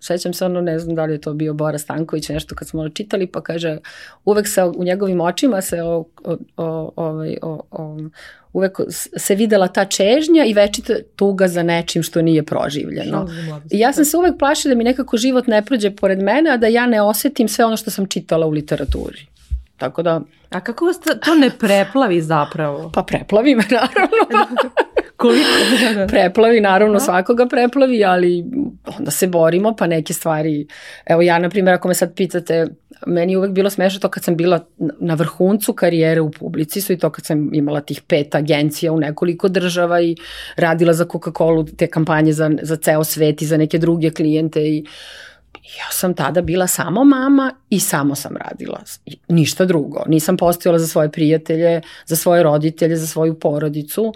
[0.00, 2.88] sećam se ono, ne znam da li je to bio Bora Stanković, nešto kad smo
[2.88, 3.78] čitali, pa kaže,
[4.24, 7.98] uvek se u njegovim očima se o, o, o, ovaj, o, o,
[8.52, 8.78] uvek
[9.16, 13.28] se videla ta čežnja i večita tuga za nečim što nije proživljeno.
[13.70, 16.56] I ja sam se uvek plašila da mi nekako život ne prođe pored mene, a
[16.56, 19.26] da ja ne osetim sve ono što sam čitala u literaturi.
[19.78, 20.20] Tako da...
[20.50, 22.90] A kako vas to ne preplavi zapravo?
[22.94, 24.46] Pa preplavi me, naravno.
[25.16, 25.48] Koliko?
[26.08, 28.44] preplavi, naravno, svakoga preplavi, ali
[28.98, 30.66] onda se borimo, pa neke stvari...
[31.06, 32.66] Evo ja, na primjer, ako me sad pitate,
[33.06, 34.66] meni je uvek bilo smešno to kad sam bila
[35.00, 39.48] na vrhuncu karijere u publici, i to kad sam imala tih pet agencija u nekoliko
[39.48, 40.16] država i
[40.56, 44.84] radila za Coca-Cola te kampanje za, za ceo svet i za neke druge klijente i
[44.86, 45.27] uh,
[45.76, 48.80] ja sam tada bila samo mama i samo sam radila.
[49.28, 50.02] Ništa drugo.
[50.06, 54.02] Nisam postojala za svoje prijatelje, za svoje roditelje, za svoju porodicu.
[54.02, 54.14] Uh,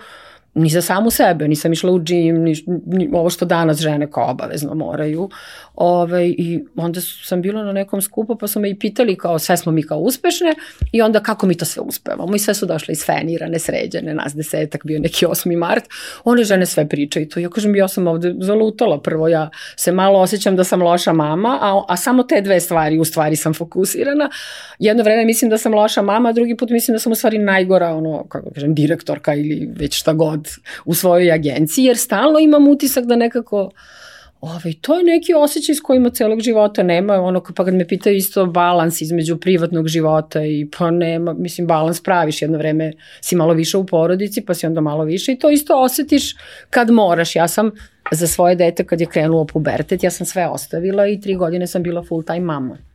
[0.55, 2.55] ni za samu sebe, nisam išla u džim, ni,
[2.86, 5.30] ni, ovo što danas žene kao obavezno moraju.
[5.74, 9.57] Ove, I onda sam bila na nekom skupu pa su me i pitali kao sve
[9.57, 10.55] smo mi kao uspešne
[10.92, 12.36] i onda kako mi to sve uspevamo.
[12.36, 15.57] I sve su došle iz Fenira, nesređene, nas desetak, bio neki 8.
[15.57, 15.84] mart.
[16.24, 17.40] One žene sve pričaju to.
[17.40, 19.00] Ja kažem, ja sam ovde zalutala.
[19.00, 22.98] Prvo ja se malo osjećam da sam loša mama, a, a samo te dve stvari
[22.98, 24.30] u stvari sam fokusirana.
[24.78, 27.38] Jedno vreme mislim da sam loša mama, a drugi put mislim da sam u stvari
[27.38, 30.49] najgora, ono, kako kažem, direktorka ili već šta god rad
[30.84, 33.70] u svojoj agenciji, jer stalno imam utisak da nekako
[34.43, 38.16] Ovaj, to je neki osjećaj s kojima celog života nema, ono, pa kad me pitaju
[38.16, 43.55] isto balans između privatnog života i pa nema, mislim, balans praviš, jedno vreme si malo
[43.55, 46.34] više u porodici, pa si onda malo više i to isto osetiš
[46.70, 47.36] kad moraš.
[47.36, 47.70] Ja sam
[48.12, 51.82] za svoje dete kad je krenulo pubertet, ja sam sve ostavila i tri godine sam
[51.82, 52.91] bila full time mama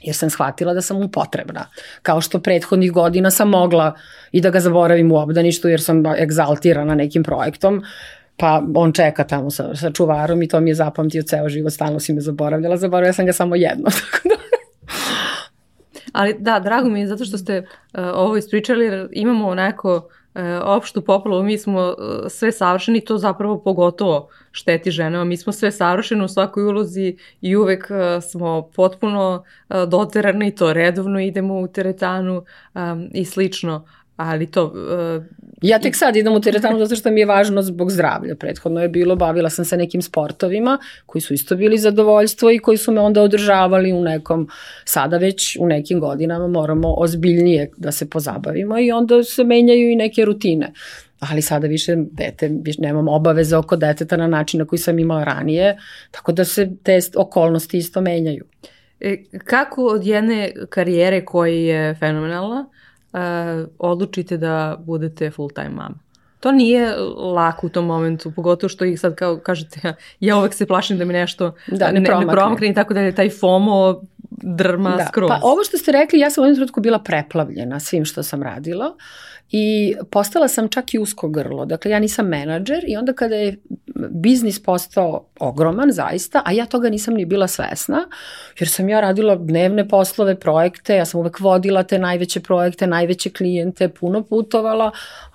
[0.00, 1.66] jer sam shvatila da sam mu potrebna.
[2.02, 3.94] Kao što prethodnih godina sam mogla
[4.32, 7.82] i da ga zaboravim u obdaništu jer sam egzaltirana nekim projektom,
[8.36, 12.00] pa on čeka tamo sa, sa čuvarom i to mi je zapamtio ceo život, stalno
[12.00, 14.34] si me zaboravljala, zaboravila sam ga samo jedno, tako da
[16.12, 17.66] Ali da, drago mi je zato što ste uh,
[18.14, 20.00] ovo ispričali, jer imamo e,
[20.64, 25.24] opštu popolu, mi smo e, sve savršeni, to zapravo pogotovo šteti ženama.
[25.24, 30.72] Mi smo sve savršeni u svakoj ulozi i uvek e, smo potpuno e, doterani to
[30.72, 32.78] redovno idemo u teretanu e,
[33.14, 33.84] i slično
[34.16, 34.72] ali to...
[35.62, 38.34] Ja tek sad idem u teretanu zato što mi je važno zbog zdravlja.
[38.34, 42.76] Prethodno je bilo, bavila sam se nekim sportovima koji su isto bili zadovoljstvo i koji
[42.76, 44.48] su me onda održavali u nekom,
[44.84, 49.96] sada već u nekim godinama moramo ozbiljnije da se pozabavimo i onda se menjaju i
[49.96, 50.72] neke rutine
[51.20, 55.24] ali sada više dete, više nemam obaveze oko deteta na način na koji sam imala
[55.24, 55.78] ranije,
[56.10, 58.44] tako da se te okolnosti isto menjaju.
[59.00, 62.68] E, kako od jedne karijere koja je fenomenalna,
[63.12, 63.20] uh,
[63.78, 65.98] odlučite da budete full time mama.
[66.40, 70.54] To nije lako u tom momentu, pogotovo što ih sad kao kažete, ja, ja uvek
[70.54, 72.26] se plašim da mi nešto da, ne, ne, promakne.
[72.26, 74.00] ne promakne i tako da je taj FOMO
[74.30, 75.06] drma da.
[75.06, 75.28] skroz.
[75.28, 78.42] Pa ovo što ste rekli, ja sam u jednom trenutku bila preplavljena svim što sam
[78.42, 78.94] radila
[79.50, 81.64] i postala sam čak i usko grlo.
[81.64, 83.56] Dakle, ja nisam menadžer i onda kada je
[84.10, 88.08] biznis postao ogroman, zaista, a ja toga nisam ni bila svesna,
[88.58, 93.30] jer sam ja radila dnevne poslove, projekte, ja sam uvek vodila te najveće projekte, najveće
[93.30, 94.90] klijente, puno putovala,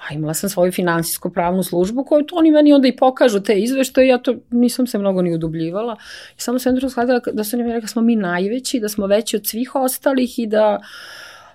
[0.10, 3.60] a imala sam svoju finansijsko pravnu službu koju to oni meni onda i pokažu te
[3.60, 5.98] izveštaje, ja to nisam se mnogo ni udubljivala.
[6.38, 9.08] I samo sam jedno shvatila da su mi rekli da smo mi najveći, da smo
[9.08, 10.80] veći od svih ostalih i da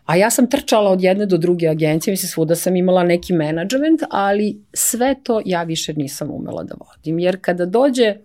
[0.06, 4.00] A ja sam trčala od jedne do druge agencije, mislim svuda sam imala neki menadžment,
[4.10, 7.18] ali sve to ja više nisam umela da vodim.
[7.18, 8.16] Jer kada dođe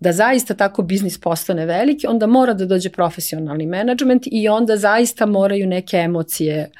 [0.00, 5.26] da zaista tako biznis postane veliki, onda mora da dođe profesionalni menadžment i onda zaista
[5.26, 6.70] moraju neke emocije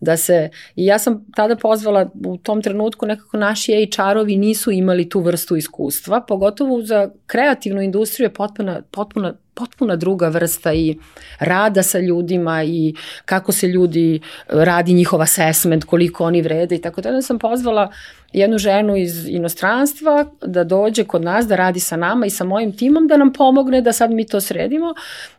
[0.00, 5.08] da se, i ja sam tada pozvala u tom trenutku nekako naši HR-ovi nisu imali
[5.08, 10.98] tu vrstu iskustva, pogotovo za kreativnu industriju je potpuna, potpuna potpuna druga vrsta i
[11.38, 12.94] rada sa ljudima i
[13.24, 17.92] kako se ljudi radi njihov assessment, koliko oni vrede i tako da sam pozvala
[18.32, 22.76] jednu ženu iz inostranstva da dođe kod nas da radi sa nama i sa mojim
[22.76, 24.94] timom da nam pomogne da sad mi to sredimo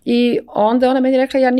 [0.05, 1.51] i onda ona meni rekla ja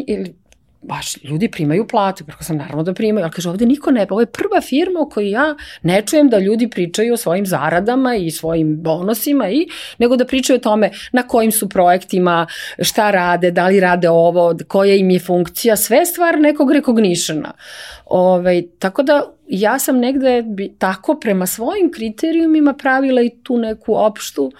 [0.83, 4.21] baš ljudi primaju plate, preko sam naravno da primaju, ali kaže ovde niko ne, ovo
[4.21, 8.31] je prva firma u kojoj ja ne čujem da ljudi pričaju o svojim zaradama i
[8.31, 9.67] svojim bonusima i
[9.97, 12.47] nego da pričaju o tome na kojim su projektima,
[12.79, 17.51] šta rade, da li rade ovo, koja im je funkcija, sve stvar nekog rekognishena.
[18.05, 20.43] Ove, ovaj, tako da ja sam negde
[20.77, 24.51] tako prema svojim kriterijumima pravila i tu neku opštu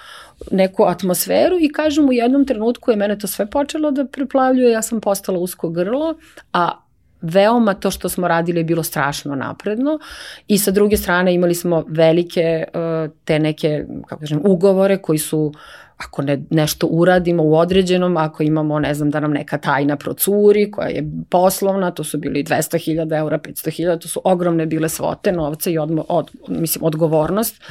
[0.52, 4.82] neku atmosferu i kažem u jednom trenutku je mene to sve počelo da preplavljuje, ja
[4.82, 6.16] sam postala usko grlo,
[6.54, 6.84] a
[7.22, 10.00] veoma to što smo radili je bilo strašno napredno
[10.48, 15.54] i sa druge strane imali smo velike uh, te neke, kako kažem, ugovore koji su
[15.98, 20.72] ako ne, nešto uradimo u određenom, ako imamo, ne znam, da nam neka tajna procuri
[20.72, 25.70] koja je poslovna, to su bili 200.000 eura, 500.000, to su ogromne bile svote novca
[25.70, 27.62] i odmo, od, mislim, odgovornost.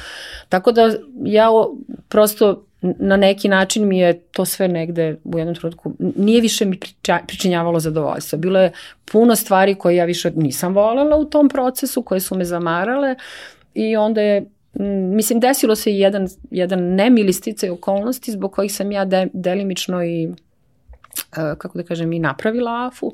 [0.48, 0.94] Tako da
[1.24, 1.48] ja
[2.08, 6.80] prosto na neki način mi je to sve negde u jednom trenutku, nije više mi
[6.80, 8.38] priča, pričinjavalo zadovoljstvo.
[8.38, 8.72] Bilo je
[9.12, 13.14] puno stvari koje ja više nisam volela u tom procesu, koje su me zamarale
[13.74, 14.44] i onda je
[15.14, 20.04] mislim, desilo se i jedan, jedan nemili sticaj okolnosti zbog kojih sam ja de, delimično
[20.04, 20.28] i
[21.36, 23.12] E, kako da kažem, i napravila AFU,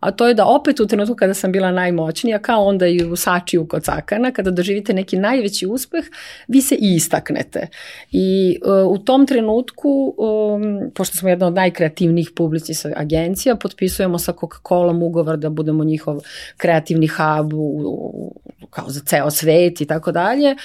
[0.00, 3.16] a to je da opet u trenutku kada sam bila najmoćnija, kao onda i u
[3.16, 6.04] Sačiju kod Cakana, kada doživite neki najveći uspeh,
[6.48, 7.68] vi se i istaknete.
[8.10, 14.32] I uh, u tom trenutku, um, pošto smo jedna od najkreativnijih publicista agencija, potpisujemo sa
[14.32, 16.20] Coca-Colom ugovor da budemo njihov
[16.56, 20.56] kreativni hub u, u, kao za ceo svet i tako dalje.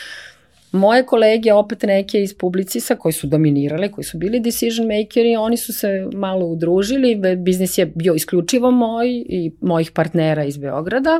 [0.76, 5.58] Moje kolege, opet neke iz Publicisa koji su dominirale, koji su bili decision makeri, oni
[5.58, 11.20] su se malo udružili, biznis je bio isključivo moj i mojih partnera iz Beograda.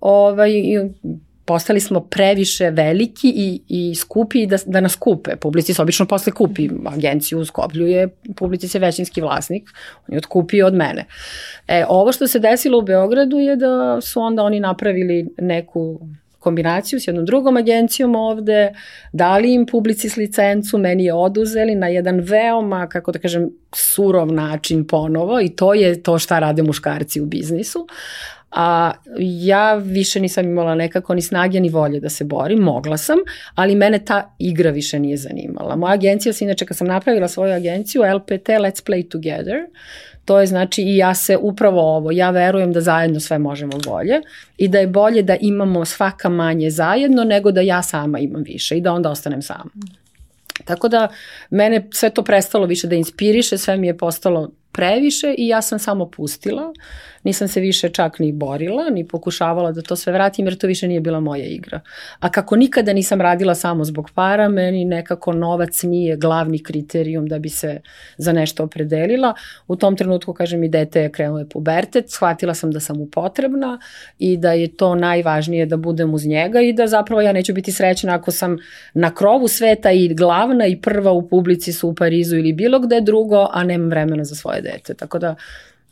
[0.00, 0.52] Ovaj,
[1.44, 5.36] postali smo previše veliki i, i skupi da, da nas kupe.
[5.36, 9.70] Publicis obično posle kupi agenciju, skopljuje, Publicis je većinski vlasnik,
[10.08, 11.06] on je otkupio od mene.
[11.68, 16.00] E, ovo što se desilo u Beogradu je da su onda oni napravili neku
[16.40, 18.72] kombinaciju s jednom drugom agencijom ovde,
[19.12, 24.86] dali im publicis licencu, meni je oduzeli na jedan veoma, kako da kažem, surov način
[24.86, 27.86] ponovo i to je to šta rade muškarci u biznisu.
[28.50, 33.18] A ja više nisam imala nekako ni snage ni volje da se borim, mogla sam,
[33.54, 35.76] ali mene ta igra više nije zanimala.
[35.76, 39.56] Moja agencija se inače kad sam napravila svoju agenciju LPT Let's Play Together,
[40.30, 44.20] To je znači i ja se upravo ovo, ja verujem da zajedno sve možemo bolje
[44.58, 48.76] i da je bolje da imamo svaka manje zajedno nego da ja sama imam više
[48.76, 49.70] i da onda ostanem sama.
[50.64, 51.08] Tako da
[51.50, 55.78] mene sve to prestalo više da inspiriše, sve mi je postalo previše i ja sam
[55.78, 56.72] samo pustila
[57.22, 60.88] nisam se više čak ni borila, ni pokušavala da to sve vratim, jer to više
[60.88, 61.80] nije bila moja igra.
[62.20, 67.38] A kako nikada nisam radila samo zbog para, meni nekako novac nije glavni kriterijum da
[67.38, 67.80] bi se
[68.16, 69.34] za nešto opredelila.
[69.68, 73.06] U tom trenutku, kažem, i dete je krenuo je pubertet, shvatila sam da sam mu
[73.06, 73.78] potrebna
[74.18, 77.72] i da je to najvažnije da budem uz njega i da zapravo ja neću biti
[77.72, 78.56] srećna ako sam
[78.94, 83.00] na krovu sveta i glavna i prva u publici su u Parizu ili bilo gde
[83.00, 84.94] drugo, a nemam vremena za svoje dete.
[84.94, 85.34] Tako da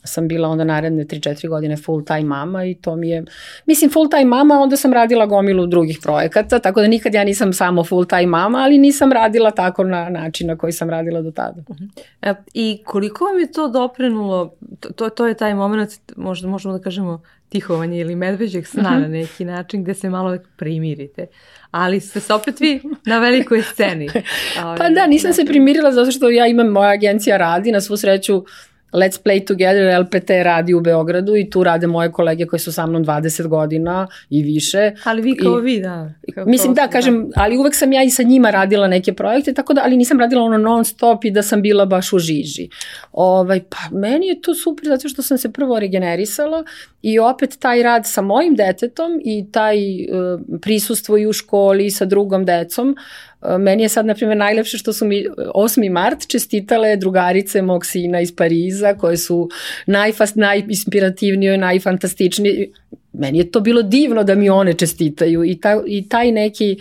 [0.03, 3.23] sam bila onda naredne 3-4 godine full time mama i to mi je,
[3.65, 7.53] mislim full time mama, onda sam radila gomilu drugih projekata, tako da nikad ja nisam
[7.53, 11.31] samo full time mama, ali nisam radila tako na način na koji sam radila do
[11.31, 11.61] tada.
[11.69, 11.83] Mhm.
[12.21, 14.53] e, I koliko vam je to doprenulo,
[14.95, 19.01] to, to, je taj moment, možda možemo da kažemo tihovanje ili medveđeg sna mhm.
[19.01, 21.25] na neki način gde se malo primirite.
[21.71, 24.09] Ali ste se opet vi na velikoj sceni.
[24.77, 28.45] pa da, nisam se primirila zato što ja imam, moja agencija radi, na svu sreću
[28.93, 32.85] Let's Play Together LPT radi u Beogradu i tu rade moje kolege koji su sa
[32.85, 34.91] mnom 20 godina i više.
[35.03, 36.13] Ali vi kao I, vi, da.
[36.33, 37.41] Kao mislim da, kažem, da.
[37.43, 40.43] ali uvek sam ja i sa njima radila neke projekte, tako da, ali nisam radila
[40.43, 42.69] ono non stop i da sam bila baš u žiži.
[43.11, 46.63] Ovaj, pa meni je to super zato što sam se prvo regenerisala
[47.01, 51.91] i opet taj rad sa mojim detetom i taj uh, prisustvo i u školi i
[51.91, 52.95] sa drugom decom
[53.41, 55.85] E, meni je sad, na primjer, najlepše što su mi 8.
[55.85, 59.49] E, mart čestitale drugarice mog sina iz Pariza, koje su
[59.85, 62.69] najfast, najinspirativnije, najfantastičnije.
[63.13, 66.77] Meni je to bilo divno da mi one čestitaju i, ta, i taj neki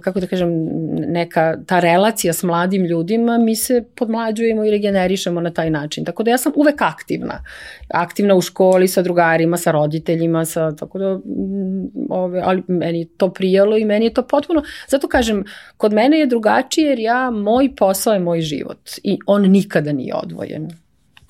[0.00, 0.48] kako da kažem,
[1.08, 6.04] neka ta relacija s mladim ljudima, mi se podmlađujemo i regenerišemo na taj način.
[6.04, 7.44] Tako da ja sam uvek aktivna.
[7.88, 13.08] Aktivna u školi, sa drugarima, sa roditeljima, sa, tako da, mm, ove, ali meni je
[13.16, 15.44] to prijalo i meni je to potpuno, zato kažem,
[15.76, 20.14] kod mene je drugačije jer ja, moj posao je moj život i on nikada nije
[20.14, 20.81] odvojen.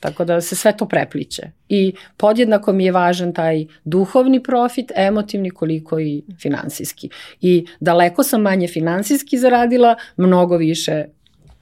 [0.03, 1.51] Tako da se sve to prepliče.
[1.69, 7.11] I podjednako mi je važan taj duhovni profit, emotivni koliko i finansijski.
[7.41, 11.05] I daleko sam manje finansijski zaradila, mnogo više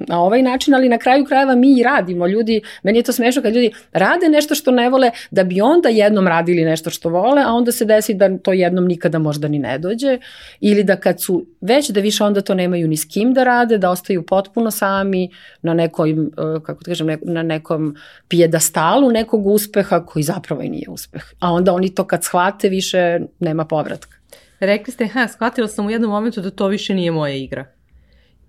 [0.08, 2.26] na ovaj način, ali na kraju krajeva mi i radimo.
[2.26, 5.88] Ljudi, meni je to smešno kad ljudi rade nešto što ne vole, da bi onda
[5.88, 9.58] jednom radili nešto što vole, a onda se desi da to jednom nikada možda ni
[9.58, 10.18] ne dođe,
[10.60, 13.78] ili da kad su već da više onda to nemaju ni s kim da rade,
[13.78, 15.30] da ostaju potpuno sami
[15.62, 16.16] na nekoj, e,
[16.62, 17.96] kako da kažem, na nekom
[18.28, 21.22] pijedastalu nekog uspeha koji zapravo i nije uspeh.
[21.38, 24.16] A onda oni to kad shvate više nema povratka.
[24.60, 27.79] Rekli ste, ha, shvatila sam u jednom momentu da to više nije moja igra.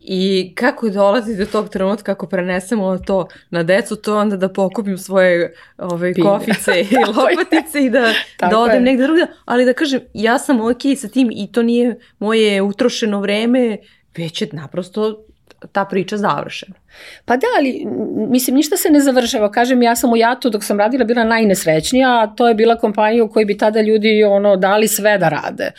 [0.04, 4.98] I kako dolazi do tog trenutka ako prenesemo to na decu, to onda da pokupim
[4.98, 6.88] svoje ove, ovaj, kofice i
[7.18, 8.14] lopatice i da,
[8.50, 8.82] da odem je.
[8.82, 9.28] negde drugde.
[9.46, 13.78] Ali da kažem, ja sam ok sa tim i to nije moje utrošeno vreme,
[14.18, 15.26] već je naprosto
[15.72, 16.76] ta priča završena.
[17.26, 17.88] Pa da, ali
[18.30, 19.52] mislim ništa se ne završava.
[19.52, 23.24] Kažem, ja sam u Jatu dok sam radila bila najnesrećnija, a to je bila kompanija
[23.24, 25.72] u kojoj bi tada ljudi ono dali sve da rade.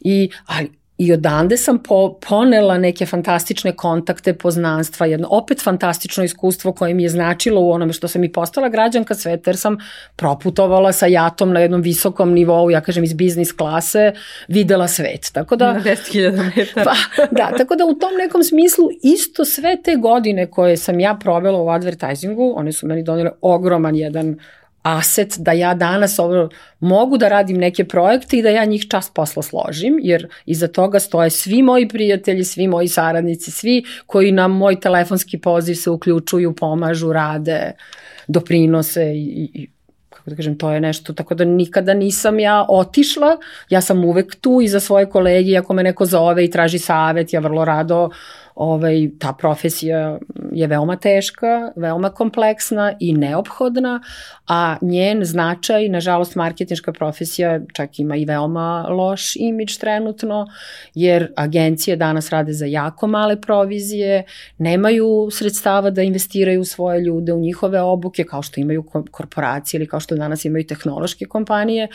[0.00, 6.72] I, ali I odande sam po, ponela neke fantastične kontakte, poznanstva, jedno opet fantastično iskustvo
[6.72, 9.76] koje mi je značilo u onome što sam i postala građanka sveta, jer sam
[10.16, 14.12] proputovala sa jatom na jednom visokom nivou, ja kažem iz biznis klase,
[14.48, 15.30] videla svet.
[15.32, 16.84] Tako da, na 10.000 metara.
[17.16, 21.18] Pa, da, tako da u tom nekom smislu isto sve te godine koje sam ja
[21.20, 24.38] provela u advertisingu, one su meni donele ogroman jedan
[24.96, 26.48] aset da ja danas ovo,
[26.80, 31.00] mogu da radim neke projekte i da ja njih čas posla složim, jer iza toga
[31.00, 36.54] stoje svi moji prijatelji, svi moji saradnici, svi koji na moj telefonski poziv se uključuju,
[36.54, 37.72] pomažu, rade,
[38.28, 39.68] doprinose i, i
[40.08, 43.36] kako da kažem, to je nešto, tako da nikada nisam ja otišla,
[43.70, 47.32] ja sam uvek tu i za svoje kolege, ako me neko zove i traži savet,
[47.32, 48.10] ja vrlo rado
[48.54, 50.18] ovaj, ta profesija
[50.58, 54.00] je veoma teška, veoma kompleksna i neophodna,
[54.48, 60.46] a njen značaj, nažalost, marketinška profesija čak ima i veoma loš imidž trenutno,
[60.94, 64.24] jer agencije danas rade za jako male provizije,
[64.58, 69.86] nemaju sredstava da investiraju u svoje ljude, u njihove obuke, kao što imaju korporacije ili
[69.86, 71.88] kao što danas imaju tehnološke kompanije,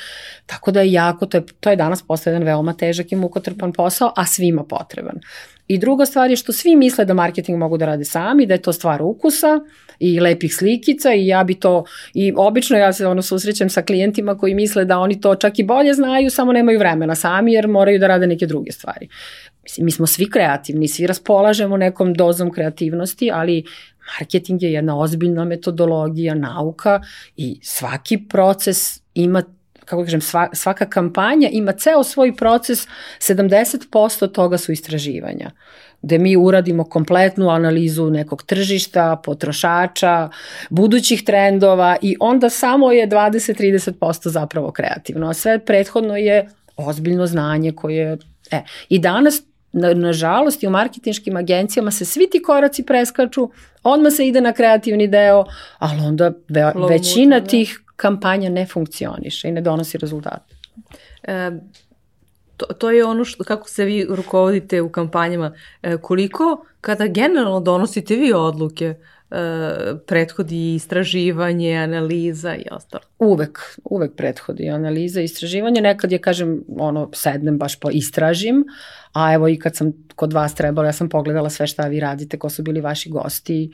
[0.45, 3.74] tako da je jako, to je, to je danas postao jedan veoma težak i mukotrpan
[3.74, 5.20] posao, a svima potreban.
[5.68, 8.61] I druga stvar je što svi misle da marketing mogu da rade sami, da je
[8.61, 9.59] to stvar ukusa
[9.99, 11.84] i lepih slikica i ja bi to,
[12.14, 15.64] i obično ja se ono susrećem sa klijentima koji misle da oni to čak i
[15.64, 19.07] bolje znaju, samo nemaju vremena sami jer moraju da rade neke druge stvari.
[19.64, 23.64] Mislim, mi smo svi kreativni, svi raspolažemo nekom dozom kreativnosti, ali
[24.20, 27.01] marketing je jedna ozbiljna metodologija, nauka
[27.38, 29.43] i svaki proces ima
[29.93, 32.87] kako kažem, sva, svaka kampanja ima ceo svoj proces,
[33.19, 35.51] 70% toga su istraživanja
[36.03, 40.29] gde mi uradimo kompletnu analizu nekog tržišta, potrošača,
[40.69, 47.71] budućih trendova i onda samo je 20-30% zapravo kreativno, a sve prethodno je ozbiljno znanje
[47.71, 48.17] koje...
[48.51, 49.41] E, I danas
[49.71, 53.49] na, nažalost i u marketinškim agencijama se svi ti koraci preskaču,
[53.83, 55.45] odmah se ide na kreativni deo,
[55.79, 57.47] ali onda ve, većina da.
[57.47, 60.56] tih kampanja ne funkcioniše i ne donosi rezultate.
[61.24, 61.51] E,
[62.58, 65.54] to, to je ono što, kako se vi rukovodite u kampanjama.
[65.82, 68.95] E, koliko kada generalno donosite vi odluke, e,
[70.08, 73.04] prethodi istraživanje, analiza i ostalo?
[73.20, 75.82] Uvek, uvek prethodi analiza i istraživanje.
[75.82, 78.66] Nekad je, kažem, ono, sednem baš po istražim,
[79.14, 82.39] a evo i kad sam kod vas trebala, ja sam pogledala sve šta vi radite,
[82.39, 83.72] ko su bili vaši gosti,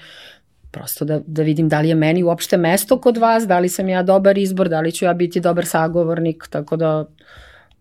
[0.72, 3.90] prosto da, da vidim da li je meni uopšte mesto kod vas, da li sam
[3.90, 7.06] ja dobar izbor, da li ću ja biti dobar sagovornik, tako da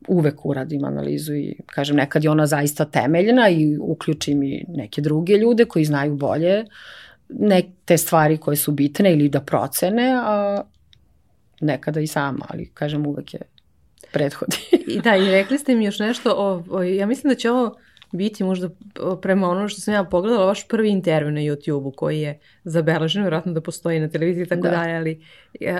[0.08, 5.32] uvek uradim analizu i kažem nekad je ona zaista temeljna i uključim i neke druge
[5.32, 6.64] ljude koji znaju bolje
[7.28, 10.62] ne, te stvari koje su bitne ili da procene, a
[11.60, 13.40] nekada i sama, ali kažem uvek je
[14.12, 14.56] prethodi.
[14.94, 17.76] I da, i rekli ste mi još nešto, o, o, ja mislim da će ovo
[18.12, 18.68] biti možda
[19.22, 23.52] prema ono što sam ja pogledala, vaš prvi intervju na YouTube-u koji je zabeležen, vjerojatno
[23.52, 24.70] da postoji na televiziji i tako da.
[24.70, 25.20] dalje, ali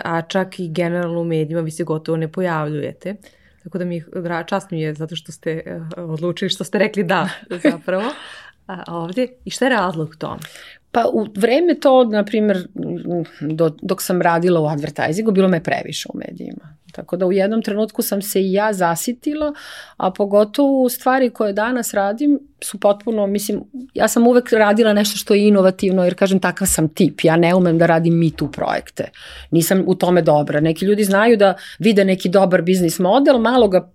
[0.05, 3.16] a čak i generalno u medijima vi se gotovo ne pojavljujete.
[3.62, 4.05] Tako da mi
[4.47, 5.62] čast mi je zato što ste
[5.97, 7.29] uh, odlučili, što ste rekli da
[7.70, 8.11] zapravo
[8.66, 9.29] a, ovdje.
[9.45, 10.41] I šta je razlog tome?
[10.91, 12.68] Pa u vreme to, na primjer,
[13.41, 16.78] do, dok sam radila u advertisingu, bilo me previše u medijima.
[16.99, 19.53] Tako da u jednom trenutku sam se i ja zasitila,
[19.96, 23.61] a pogotovo stvari koje danas radim su potpuno, mislim,
[23.94, 27.55] ja sam uvek radila nešto što je inovativno, jer kažem takav sam tip, ja ne
[27.55, 29.11] umem da radim mi tu projekte.
[29.51, 30.61] Nisam u tome dobra.
[30.61, 33.88] Neki ljudi znaju da vide neki dobar biznis model, malo ga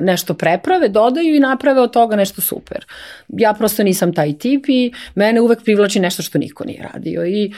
[0.00, 2.84] nešto preprave, dodaju i naprave od toga nešto super.
[3.28, 7.52] Ja prosto nisam taj tip i mene uvek privlači nešto što niko nije radio i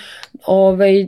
[0.47, 1.07] ovaj,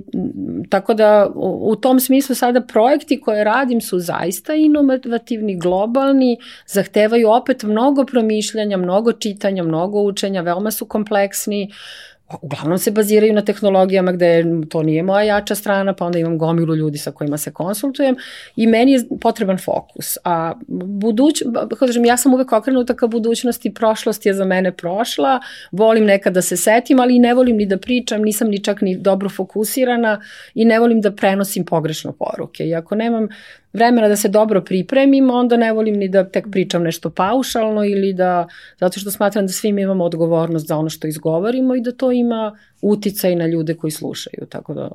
[0.68, 7.30] tako da u, u tom smislu sada projekti koje radim su zaista inovativni, globalni, zahtevaju
[7.30, 13.42] opet mnogo promišljanja, mnogo čitanja, mnogo učenja, veoma su kompleksni, uh, uglavnom se baziraju na
[13.44, 17.52] tehnologijama gde to nije moja jača strana, pa onda imam gomilu ljudi sa kojima se
[17.52, 18.16] konsultujem
[18.56, 20.18] i meni je potreban fokus.
[20.24, 21.42] A buduć,
[21.78, 25.40] kažem, ja sam uvek okrenuta ka budućnosti, prošlost je za mene prošla,
[25.72, 28.96] volim nekad da se setim, ali ne volim ni da pričam, nisam ni čak ni
[28.96, 30.20] dobro fokusirana
[30.54, 32.64] i ne volim da prenosim pogrešno poruke.
[32.64, 33.28] I ako nemam
[33.74, 38.12] vremena da se dobro pripremim, onda ne volim ni da tek pričam nešto paušalno ili
[38.12, 38.46] da,
[38.80, 42.12] zato što smatram da svi mi imamo odgovornost za ono što izgovorimo i da to
[42.12, 44.90] ima uticaj na ljude koji slušaju, tako da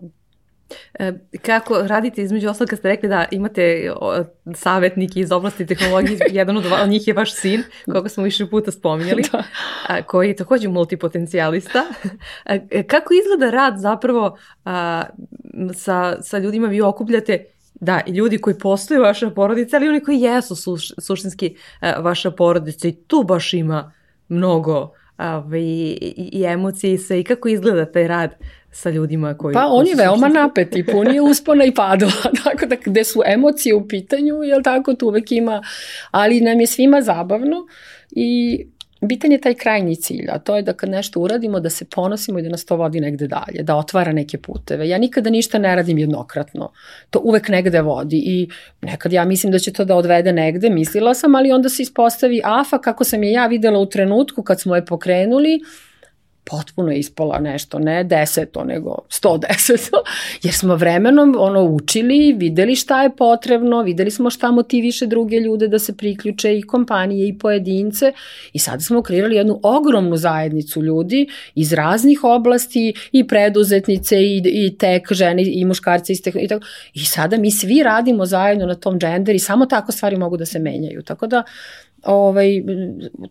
[0.99, 3.91] E, kako radite između ostalog kad ste rekli da imate
[4.55, 9.23] savjetnike iz oblasti tehnologije, jedan od njih je vaš sin, koga smo više puta spominjali,
[9.31, 9.43] da.
[10.01, 11.85] koji je takođe multipotencijalista.
[12.45, 14.37] E, kako izgleda rad zapravo
[15.73, 17.45] sa, sa ljudima vi okupljate
[17.79, 22.31] Da, i ljudi koji postoju vaša porodica, ali oni koji jesu suš, suštinski uh, vaša
[22.31, 22.87] porodica.
[22.87, 23.91] I tu baš ima
[24.27, 27.19] mnogo ovaj, i, i emocije i sve.
[27.19, 28.35] I kako izgleda taj rad
[28.71, 29.53] sa ljudima koji...
[29.53, 32.11] Pa on je veoma napet i pun je uspona i padova,
[32.43, 35.61] tako da gde su emocije u pitanju, jel tako, tu uvek ima,
[36.11, 37.67] ali nam je svima zabavno
[38.11, 38.65] i
[39.01, 42.39] bitan je taj krajnji cilj, a to je da kad nešto uradimo, da se ponosimo
[42.39, 44.89] i da nas to vodi negde dalje, da otvara neke puteve.
[44.89, 46.71] Ja nikada ništa ne radim jednokratno.
[47.09, 48.49] To uvek negde vodi i
[48.81, 52.41] nekad ja mislim da će to da odvede negde, mislila sam, ali onda se ispostavi
[52.43, 55.59] AFA kako sam je ja videla u trenutku kad smo je pokrenuli,
[56.43, 60.03] potpuno ispala nešto, ne deseto, nego sto deseto,
[60.43, 65.67] jer smo vremenom ono učili, videli šta je potrebno, videli smo šta motiviše druge ljude
[65.67, 68.13] da se priključe i kompanije i pojedince
[68.53, 74.77] i sada smo kreirali jednu ogromnu zajednicu ljudi iz raznih oblasti i preduzetnice i, i
[74.77, 76.65] tek žene i muškarce iz i tako.
[76.93, 80.45] I sada mi svi radimo zajedno na tom džender i samo tako stvari mogu da
[80.45, 81.03] se menjaju.
[81.03, 81.43] Tako da
[82.05, 82.47] ovaj,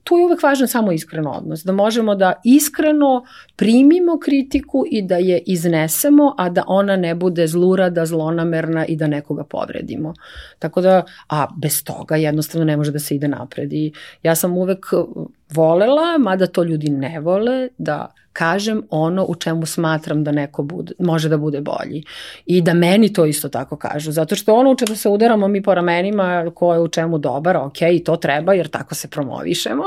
[0.04, 3.24] tu je uvek važan samo iskren odnos, da možemo da iskreno
[3.56, 9.06] primimo kritiku i da je iznesemo, a da ona ne bude zlurada, zlonamerna i da
[9.06, 10.14] nekoga povredimo.
[10.58, 13.72] Tako da, a bez toga jednostavno ne može da se ide napred.
[13.72, 13.92] I
[14.22, 14.86] ja sam uvek
[15.50, 20.92] volela, mada to ljudi ne vole, da kažem ono u čemu smatram da neko bude,
[20.98, 22.02] može da bude bolji.
[22.46, 24.12] I da meni to isto tako kažu.
[24.12, 27.56] Zato što ono u čemu se udaramo mi po ramenima ko je u čemu dobar,
[27.56, 29.82] ok, i to treba jer tako se promovišemo.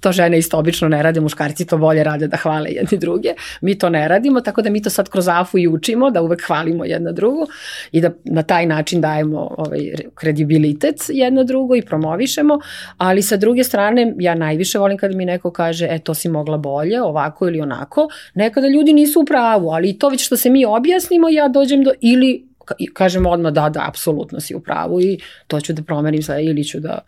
[0.00, 3.34] To žene isto obično ne rade, muškarci to bolje rade da hvale jedni druge.
[3.60, 6.42] Mi to ne radimo, tako da mi to sad kroz AFU i učimo, da uvek
[6.46, 7.46] hvalimo jedna drugu
[7.92, 12.58] i da na taj način dajemo ovaj, kredibilitet jedna drugo i promovišemo,
[12.98, 16.58] ali sa druge strane ja najviše volim kad mi neko kaže e to si mogla
[16.58, 20.50] bolje, ovako ili onako tako, nekada ljudi nisu u pravu, ali to već što se
[20.50, 22.48] mi objasnimo, ja dođem do, ili
[22.92, 26.64] kažem odmah da, da, apsolutno si u pravu i to ću da promenim sve ili
[26.64, 26.98] ću da...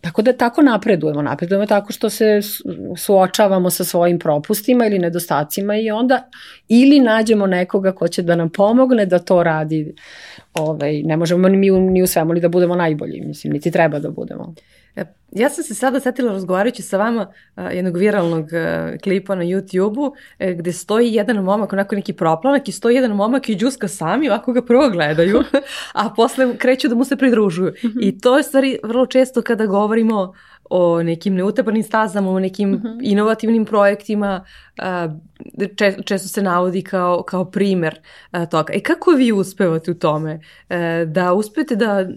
[0.00, 2.40] Tako da tako napredujemo, napredujemo tako što se
[2.96, 6.28] suočavamo sa svojim propustima ili nedostacima i onda
[6.68, 9.94] ili nađemo nekoga ko će da nam pomogne da to radi.
[10.54, 14.10] Ovaj, ne možemo ni, ni u svemu li da budemo najbolji, mislim, niti treba da
[14.10, 14.54] budemo.
[14.98, 17.26] E, ja sam se sada setila razgovarajući sa vama
[17.56, 20.14] uh, jednog viralnog uh, klipa na YouTube-u
[20.58, 24.52] gde stoji jedan momak, onako neki proplanak i stoji jedan momak i džuska sami, ovako
[24.52, 25.42] ga prvo gledaju,
[26.02, 27.72] a posle kreću da mu se pridružuju.
[27.72, 27.98] -hmm.
[28.00, 30.34] I to je stvari vrlo često kada govorimo
[30.70, 32.88] o nekim neutapanim stazama, o nekim uh mhm.
[32.88, 32.98] -huh.
[33.02, 34.44] inovativnim projektima,
[35.76, 38.00] če, često se navodi kao, kao primer
[38.50, 38.72] toga.
[38.72, 40.40] I kako vi uspevate u tome?
[41.06, 42.08] Da uspete da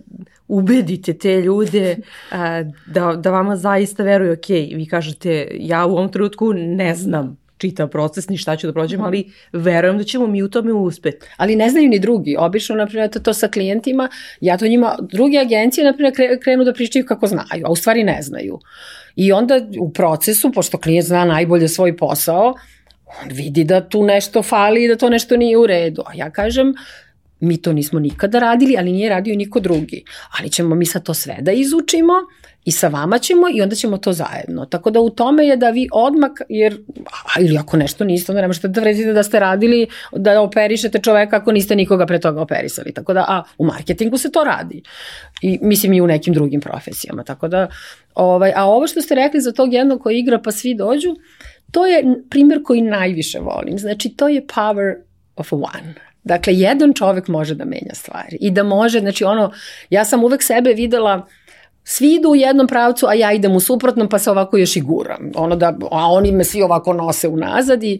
[0.47, 1.97] ubedite te ljude
[2.86, 7.88] da, da vama zaista veruju, ok, vi kažete, ja u ovom trenutku ne znam čitav
[7.88, 11.28] proces, ni šta ću da prođem, ali verujem da ćemo mi u tome uspeti.
[11.38, 12.36] Ali ne znaju ni drugi.
[12.39, 14.09] Obično, na primjer, to sa klijentima,
[14.41, 18.03] ja to njima, druge agencije, na primjer, krenu da pričaju kako znaju, a u stvari
[18.03, 18.59] ne znaju.
[19.16, 22.53] I onda u procesu, pošto klijent zna najbolje svoj posao,
[23.22, 26.03] on vidi da tu nešto fali i da to nešto nije u redu.
[26.05, 26.74] A ja kažem,
[27.39, 30.03] mi to nismo nikada radili, ali nije radio niko drugi.
[30.39, 32.14] Ali ćemo mi sad to sve da izučimo
[32.66, 34.66] i sa vama ćemo i onda ćemo to zajedno.
[34.66, 36.78] Tako da u tome je da vi odmak, jer,
[37.36, 40.99] a, ili ako nešto niste, onda ne možete da vredite da ste radili, da operišete
[40.99, 42.93] čoveka ako niste nikoga pre toga operisali.
[42.93, 44.84] Tako da, a u marketingu se to radi.
[45.41, 47.24] I mislim i u nekim drugim profesijama.
[47.24, 47.68] Tako da,
[48.16, 51.16] ovaj, a ovo što ste rekli za tog jednog koji igra pa svi dođu,
[51.72, 53.80] to je primjer koji najviše volim.
[53.80, 54.95] Znači, to je power
[55.36, 55.93] of one.
[56.24, 59.51] Dakle, jedan čovek može da menja stvari i da može, znači ono,
[59.89, 61.28] ja sam uvek sebe videla
[61.84, 64.82] svi idu u jednom pravcu, a ja idem u suprotnom, pa se ovako još i
[64.82, 65.32] guram.
[65.36, 68.00] Ono da, a oni me svi ovako nose unazad i,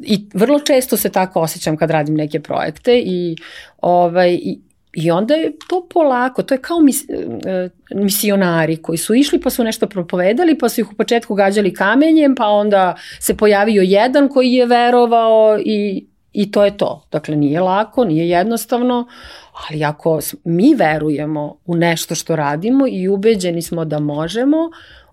[0.00, 3.36] i vrlo često se tako osjećam kad radim neke projekte i,
[3.80, 4.60] ovaj, i,
[4.92, 9.50] I onda je to polako, to je kao mis, e, misionari koji su išli pa
[9.50, 14.28] su nešto propovedali, pa su ih u početku gađali kamenjem, pa onda se pojavio jedan
[14.28, 17.06] koji je verovao i I to je to.
[17.12, 19.06] Dakle, nije lako, nije jednostavno,
[19.52, 24.70] ali ako mi verujemo u nešto što radimo i ubeđeni smo da možemo,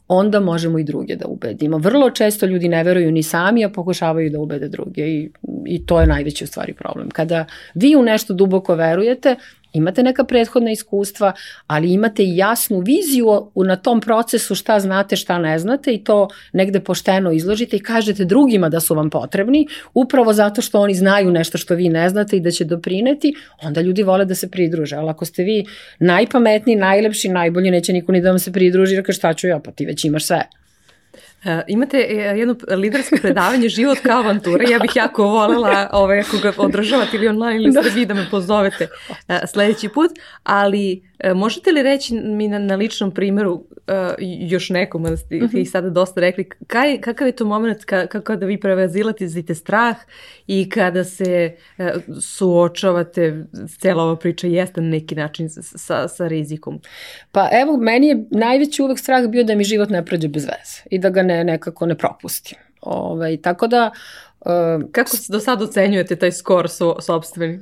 [0.08, 1.78] onda možemo i druge da ubedimo.
[1.78, 5.32] Vrlo često ljudi ne veruju ni sami, a pokušavaju da ubede druge i,
[5.66, 7.10] i to je najveći u stvari problem.
[7.10, 9.36] Kada vi u nešto duboko verujete,
[9.74, 11.34] Imate neka prethodna iskustva,
[11.68, 16.28] ali imate i jasnu viziju na tom procesu šta znate, šta ne znate i to
[16.54, 21.32] negde pošteno izložite i kažete drugima da su vam potrebni, upravo zato što oni znaju
[21.32, 24.96] nešto što vi ne znate i da će doprineti, onda ljudi vole da se pridruže.
[24.96, 25.66] Ali ako ste vi
[26.00, 29.72] najpametniji, najlepši, najbolji, neće niko ni da vam se pridruži, jer šta ću ja, pa
[29.72, 30.59] ti već imaš sve.
[31.44, 34.70] Uh, imate e, jedno lidersko predavanje Život kao avantura.
[34.70, 37.84] Ja bih jako volela ove, ako ga održavate ili online ili da.
[37.84, 40.12] Srbiji da me pozovete uh, sledeći put,
[40.44, 43.64] ali uh, možete li reći mi na, na ličnom primjeru uh,
[44.40, 45.62] još nekom, da ste uh -huh.
[45.62, 49.96] ih sada dosta rekli, kaj, kakav je to moment ka, kako da vi prevezilate strah
[50.48, 51.86] i kada se uh,
[52.22, 53.46] suočavate,
[53.80, 56.82] cela ova priča jeste na neki način sa, sa rizikom?
[57.32, 60.82] Pa evo, meni je najveći uvek strah bio da mi život ne prođe bez veze
[60.92, 62.58] i da ga ne, nekako ne propustim.
[62.82, 63.92] Ovaj, tako da
[64.46, 67.60] Uh, Kako do sad ocenjujete taj skor so, sobstveni?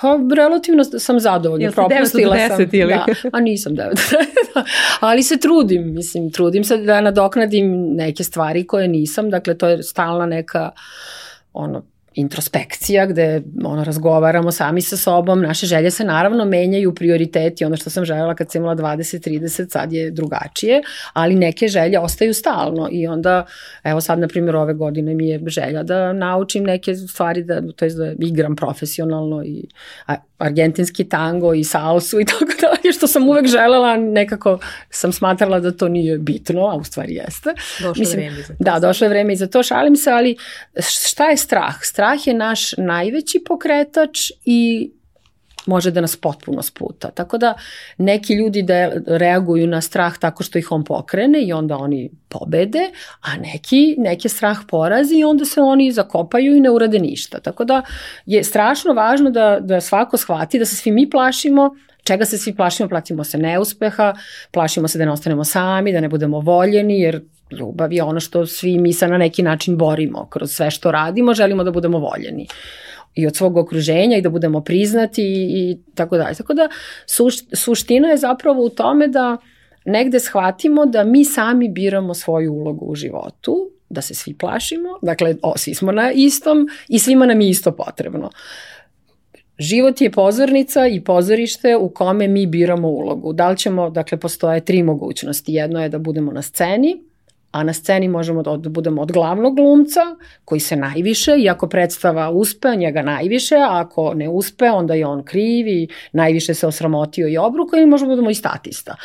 [0.00, 1.64] pa relativno sam zadovoljna.
[1.64, 2.68] Jel Propustila 9 sam.
[2.72, 2.88] Ili?
[2.88, 3.96] Da, a nisam 9
[5.00, 9.82] Ali se trudim, mislim, trudim se da nadoknadim neke stvari koje nisam, dakle to je
[9.82, 10.70] stalna neka
[11.52, 11.82] ono,
[12.14, 17.90] introspekcija gde ono, razgovaramo sami sa sobom, naše želje se naravno menjaju, prioriteti, ono što
[17.90, 20.82] sam želela kad sam imala 20-30, sad je drugačije,
[21.12, 23.46] ali neke želje ostaju stalno i onda,
[23.84, 27.84] evo sad na primjer ove godine mi je želja da naučim neke stvari, da, to
[27.84, 29.66] je da igram profesionalno i
[30.06, 34.58] a, argentinski tango i salsu i tako dalje, što sam uvek želela, nekako
[34.90, 37.50] sam smatrala da to nije bitno, a u stvari jeste.
[37.80, 38.64] Došlo Mislim, vreme za to.
[38.64, 40.36] Da, došlo je vreme i za to, šalim se, ali
[40.78, 41.74] šta je strah?
[41.82, 44.90] Strah je naš najveći pokretač i
[45.66, 47.10] može da nas potpuno sputa.
[47.10, 47.54] Tako da
[47.98, 52.90] neki ljudi da reaguju na strah tako što ih on pokrene i onda oni pobede,
[53.20, 57.40] a neki, neki strah porazi i onda se oni zakopaju i ne urade ništa.
[57.40, 57.82] Tako da
[58.26, 61.70] je strašno važno da, da svako shvati da se svi mi plašimo,
[62.04, 64.14] čega se svi plašimo, plašimo se neuspeha,
[64.50, 68.46] plašimo se da ne ostanemo sami, da ne budemo voljeni, jer ljubav je ono što
[68.46, 70.26] svi mi se na neki način borimo.
[70.30, 72.46] Kroz sve što radimo želimo da budemo voljeni
[73.14, 76.34] i od svog okruženja i da budemo priznati i, i tako dalje.
[76.34, 76.68] Tako da
[77.06, 79.36] suš, suština je zapravo u tome da
[79.84, 85.36] negde shvatimo da mi sami biramo svoju ulogu u životu, da se svi plašimo, dakle
[85.42, 88.30] o, svi smo na istom i svima nam je isto potrebno.
[89.58, 93.32] Život je pozornica i pozorište u kome mi biramo ulogu.
[93.32, 95.52] Da li ćemo, dakle, postoje tri mogućnosti.
[95.52, 97.02] Jedno je da budemo na sceni,
[97.52, 100.00] a na sceni možemo da, da budemo od glavnog glumca
[100.44, 105.06] koji se najviše i ako predstava uspe, njega najviše, a ako ne uspe, onda je
[105.06, 108.96] on kriv i najviše se osramotio i obruko ili možemo da budemo i statista.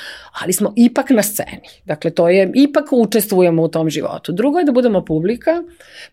[0.41, 1.68] Ali smo ipak na sceni.
[1.86, 4.32] Dakle, to je, ipak učestvujemo u tom životu.
[4.32, 5.64] Drugo je da budemo publika,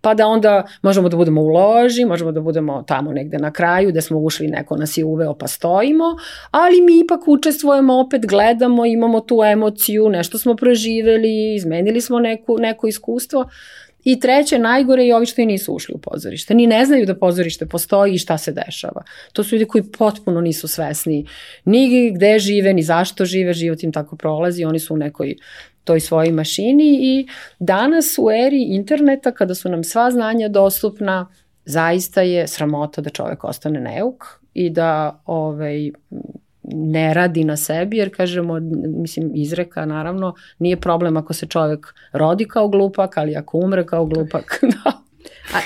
[0.01, 3.89] pa da onda možemo da budemo u loži, možemo da budemo tamo negde na kraju,
[3.89, 6.05] gde smo ušli, neko nas je uveo pa stojimo,
[6.51, 12.59] ali mi ipak učestvujemo, opet gledamo, imamo tu emociju, nešto smo proživeli, izmenili smo neku,
[12.59, 13.49] neko iskustvo.
[14.05, 16.55] I treće, najgore je ovi što i nisu ušli u pozorište.
[16.55, 19.03] Ni ne znaju da pozorište postoji i šta se dešava.
[19.33, 21.27] To su ljudi koji potpuno nisu svesni
[21.65, 25.37] ni gde žive, ni zašto žive, život im tako prolazi, oni su u nekoj
[25.85, 27.27] toj svojoj mašini i
[27.59, 31.29] danas u eri interneta kada su nam sva znanja dostupna,
[31.65, 35.91] zaista je sramota da čovek ostane neuk i da ovaj,
[36.73, 42.45] ne radi na sebi, jer kažemo, mislim, izreka naravno, nije problem ako se čovek rodi
[42.45, 44.93] kao glupak, ali ako umre kao glupak, da.
[45.55, 45.59] A,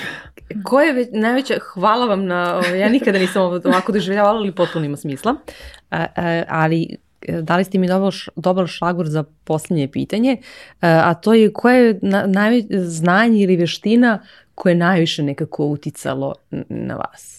[0.64, 4.96] ko je već, najveća, hvala vam na, ja nikada nisam ovako doživljavala, ali potpuno ima
[4.96, 5.34] smisla,
[5.90, 6.96] a, a, ali
[7.28, 10.36] dali ste mi dobar, dobar šlagor za posljednje pitanje,
[10.80, 14.22] a to je koje je na, najveć, znanje ili veština
[14.54, 16.34] koje je najviše nekako uticalo
[16.68, 17.37] na vas?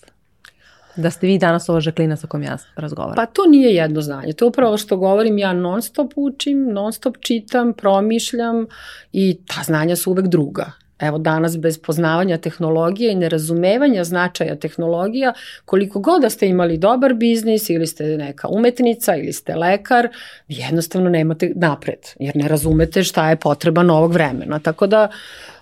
[0.95, 3.15] Da ste vi danas ova žaklina sa kojom ja razgovaram.
[3.15, 4.33] Pa to nije jedno znanje.
[4.33, 8.65] To je upravo što govorim, ja non stop učim, non stop čitam, promišljam
[9.13, 10.71] i ta znanja su uvek druga.
[10.99, 15.33] Evo danas bez poznavanja tehnologije i nerazumevanja značaja tehnologija,
[15.65, 20.09] koliko god da ste imali dobar biznis ili ste neka umetnica ili ste lekar,
[20.47, 24.59] jednostavno nemate napred, jer ne razumete šta je potreba novog vremena.
[24.59, 25.58] Tako da uh,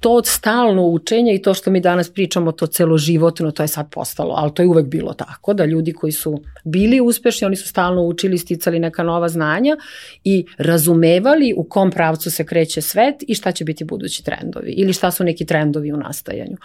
[0.00, 4.34] to stalno učenje i to što mi danas pričamo, to celoživotno, to je sad postalo,
[4.36, 8.02] ali to je uvek bilo tako, da ljudi koji su bili uspešni, oni su stalno
[8.02, 9.76] učili, sticali neka nova znanja
[10.24, 14.92] i razumevali u kom pravcu se kreće svet i šta će biti budući trendovi ili
[14.92, 16.56] šta su neki trendovi u nastajanju.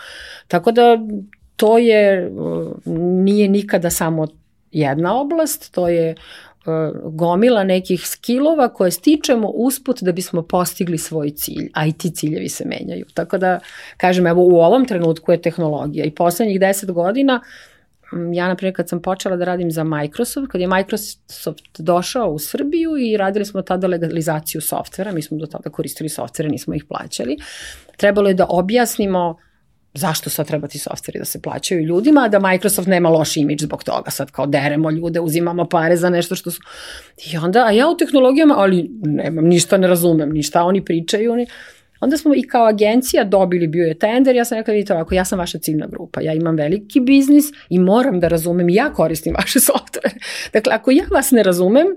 [0.48, 0.98] Tako da
[1.56, 2.32] to je,
[3.24, 4.28] nije nikada samo
[4.72, 6.16] jedna oblast, to je E,
[7.04, 12.50] gomila nekih skillova koje stičemo usput da bismo postigli svoj cilj, a i ti ciljevi
[12.50, 13.06] se menjaju.
[13.14, 13.60] Tako da,
[13.98, 17.42] kažem, evo u ovom trenutku je tehnologija i poslednjih deset godina
[18.34, 22.40] ja, na primjer, kad sam počela da radim za Microsoft, kad je Microsoft došao u
[22.40, 26.86] Srbiju i radili smo tada legalizaciju softvera, mi smo do tada koristili softvere, nismo ih
[26.90, 27.38] plaćali,
[27.98, 29.38] trebalo je da objasnimo
[29.98, 33.84] zašto sad treba ti softveri da se plaćaju ljudima, da Microsoft nema loš imidž zbog
[33.84, 36.62] toga, sad kao deremo ljude, uzimamo pare za nešto što su...
[37.32, 41.48] I onda, a ja u tehnologijama, ali nemam, ništa ne razumem, ništa oni pričaju, oni...
[42.00, 45.26] Onda smo i kao agencija dobili, bio je tender, ja sam rekla, vidite ovako, ja
[45.26, 49.60] sam vaša ciljna grupa, ja imam veliki biznis i moram da razumem, ja koristim vaše
[49.60, 50.16] softvere.
[50.54, 51.88] Dakle, ako ja vas ne razumem,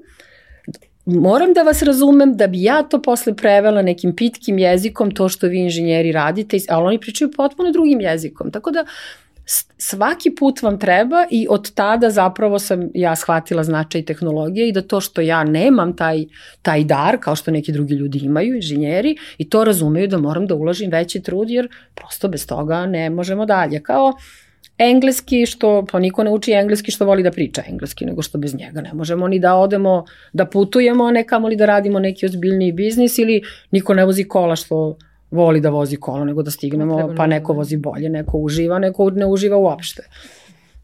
[1.06, 5.46] moram da vas razumem da bi ja to posle prevela nekim pitkim jezikom, to što
[5.46, 8.50] vi inženjeri radite, ali oni pričaju potpuno drugim jezikom.
[8.50, 8.84] Tako da
[9.78, 14.82] svaki put vam treba i od tada zapravo sam ja shvatila značaj tehnologije i da
[14.82, 16.24] to što ja nemam taj,
[16.62, 20.54] taj dar, kao što neki drugi ljudi imaju, inženjeri, i to razumeju da moram da
[20.54, 23.82] uložim veći trud jer prosto bez toga ne možemo dalje.
[23.82, 24.14] Kao uh,
[24.80, 28.54] engleski, što, pa niko ne uči engleski što voli da priča engleski, nego što bez
[28.54, 32.72] njega ne možemo ni da odemo, da putujemo, a ne li da radimo neki ozbiljniji
[32.72, 34.96] biznis ili niko ne vozi kola što
[35.30, 39.26] voli da vozi kolo, nego da stignemo, pa neko vozi bolje, neko uživa, neko ne
[39.26, 40.02] uživa uopšte.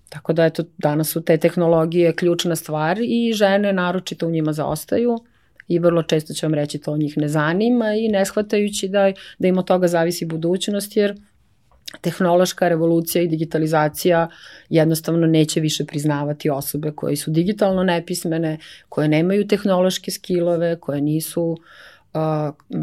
[0.09, 5.19] Tako da eto, danas su te tehnologije ključna stvar i žene naročito u njima zaostaju
[5.69, 9.49] i vrlo često će vam reći to njih ne zanima i ne shvatajući da, da
[9.49, 11.17] im od toga zavisi budućnost jer
[12.01, 14.29] tehnološka revolucija i digitalizacija
[14.69, 21.57] jednostavno neće više priznavati osobe koje su digitalno nepismene, koje nemaju tehnološke skillove, koje nisu
[22.15, 22.21] uh,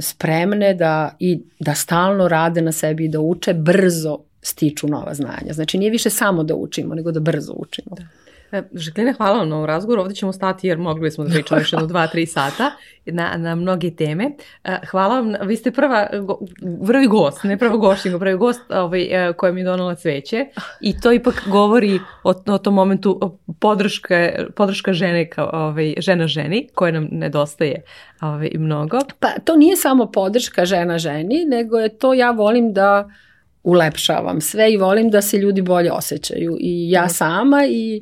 [0.02, 5.54] spremne da i da stalno rade na sebi i da uče brzo stiču nova znanja.
[5.54, 7.96] Znači nije više samo da učimo, nego da brzo učimo.
[7.96, 8.23] Da.
[8.54, 10.02] E, Žeklina, hvala vam na ovom razgovoru.
[10.02, 12.72] Ovde ćemo stati jer mogli smo da pričamo još jedno dva, tri sata
[13.06, 14.32] na, na mnoge teme.
[14.64, 16.08] E, hvala vam, vi ste prva,
[16.88, 20.46] prvi gost, ne prvo gošć, nego prvi gost ovaj, e, koja mi je donala cveće
[20.82, 26.68] i to ipak govori o, o tom momentu podrška, podrška žene kao ovaj, žena ženi
[26.76, 27.82] koje nam nedostaje
[28.22, 29.00] ovaj, mnogo.
[29.20, 33.10] Pa to nije samo podrška žena ženi, nego je to ja volim da
[33.64, 38.02] ulepšavam sve i volim da se ljudi bolje osjećaju i ja sama i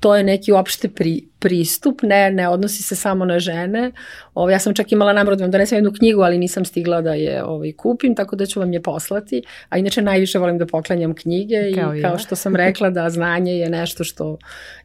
[0.00, 3.92] to je neki uopšte pri, pristup, ne, ne odnosi se samo na žene.
[4.34, 7.14] Ovo, ja sam čak imala namrod da vam donesem jednu knjigu, ali nisam stigla da
[7.14, 9.42] je ovaj, kupim, tako da ću vam je poslati.
[9.68, 13.52] A inače najviše volim da poklanjam knjige kao i kao što sam rekla da znanje
[13.52, 14.38] je nešto što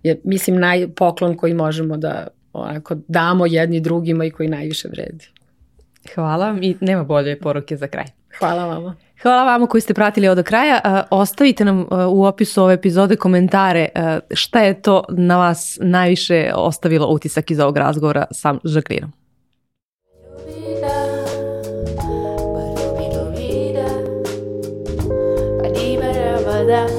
[0.04, 5.26] je, mislim, najpoklon koji možemo da onako, damo jedni drugima i koji najviše vredi.
[6.16, 8.06] Hvala i nema bolje poruke za kraj.
[8.40, 8.96] Hvala vama.
[9.22, 11.04] Hvala vama koji ste pratili ovo do kraja.
[11.10, 13.88] Ostavite nam u opisu ove epizode komentare
[14.32, 18.84] šta je to na vas najviše ostavilo utisak iz ovog razgovora da,
[25.64, 26.97] da, da, ba da,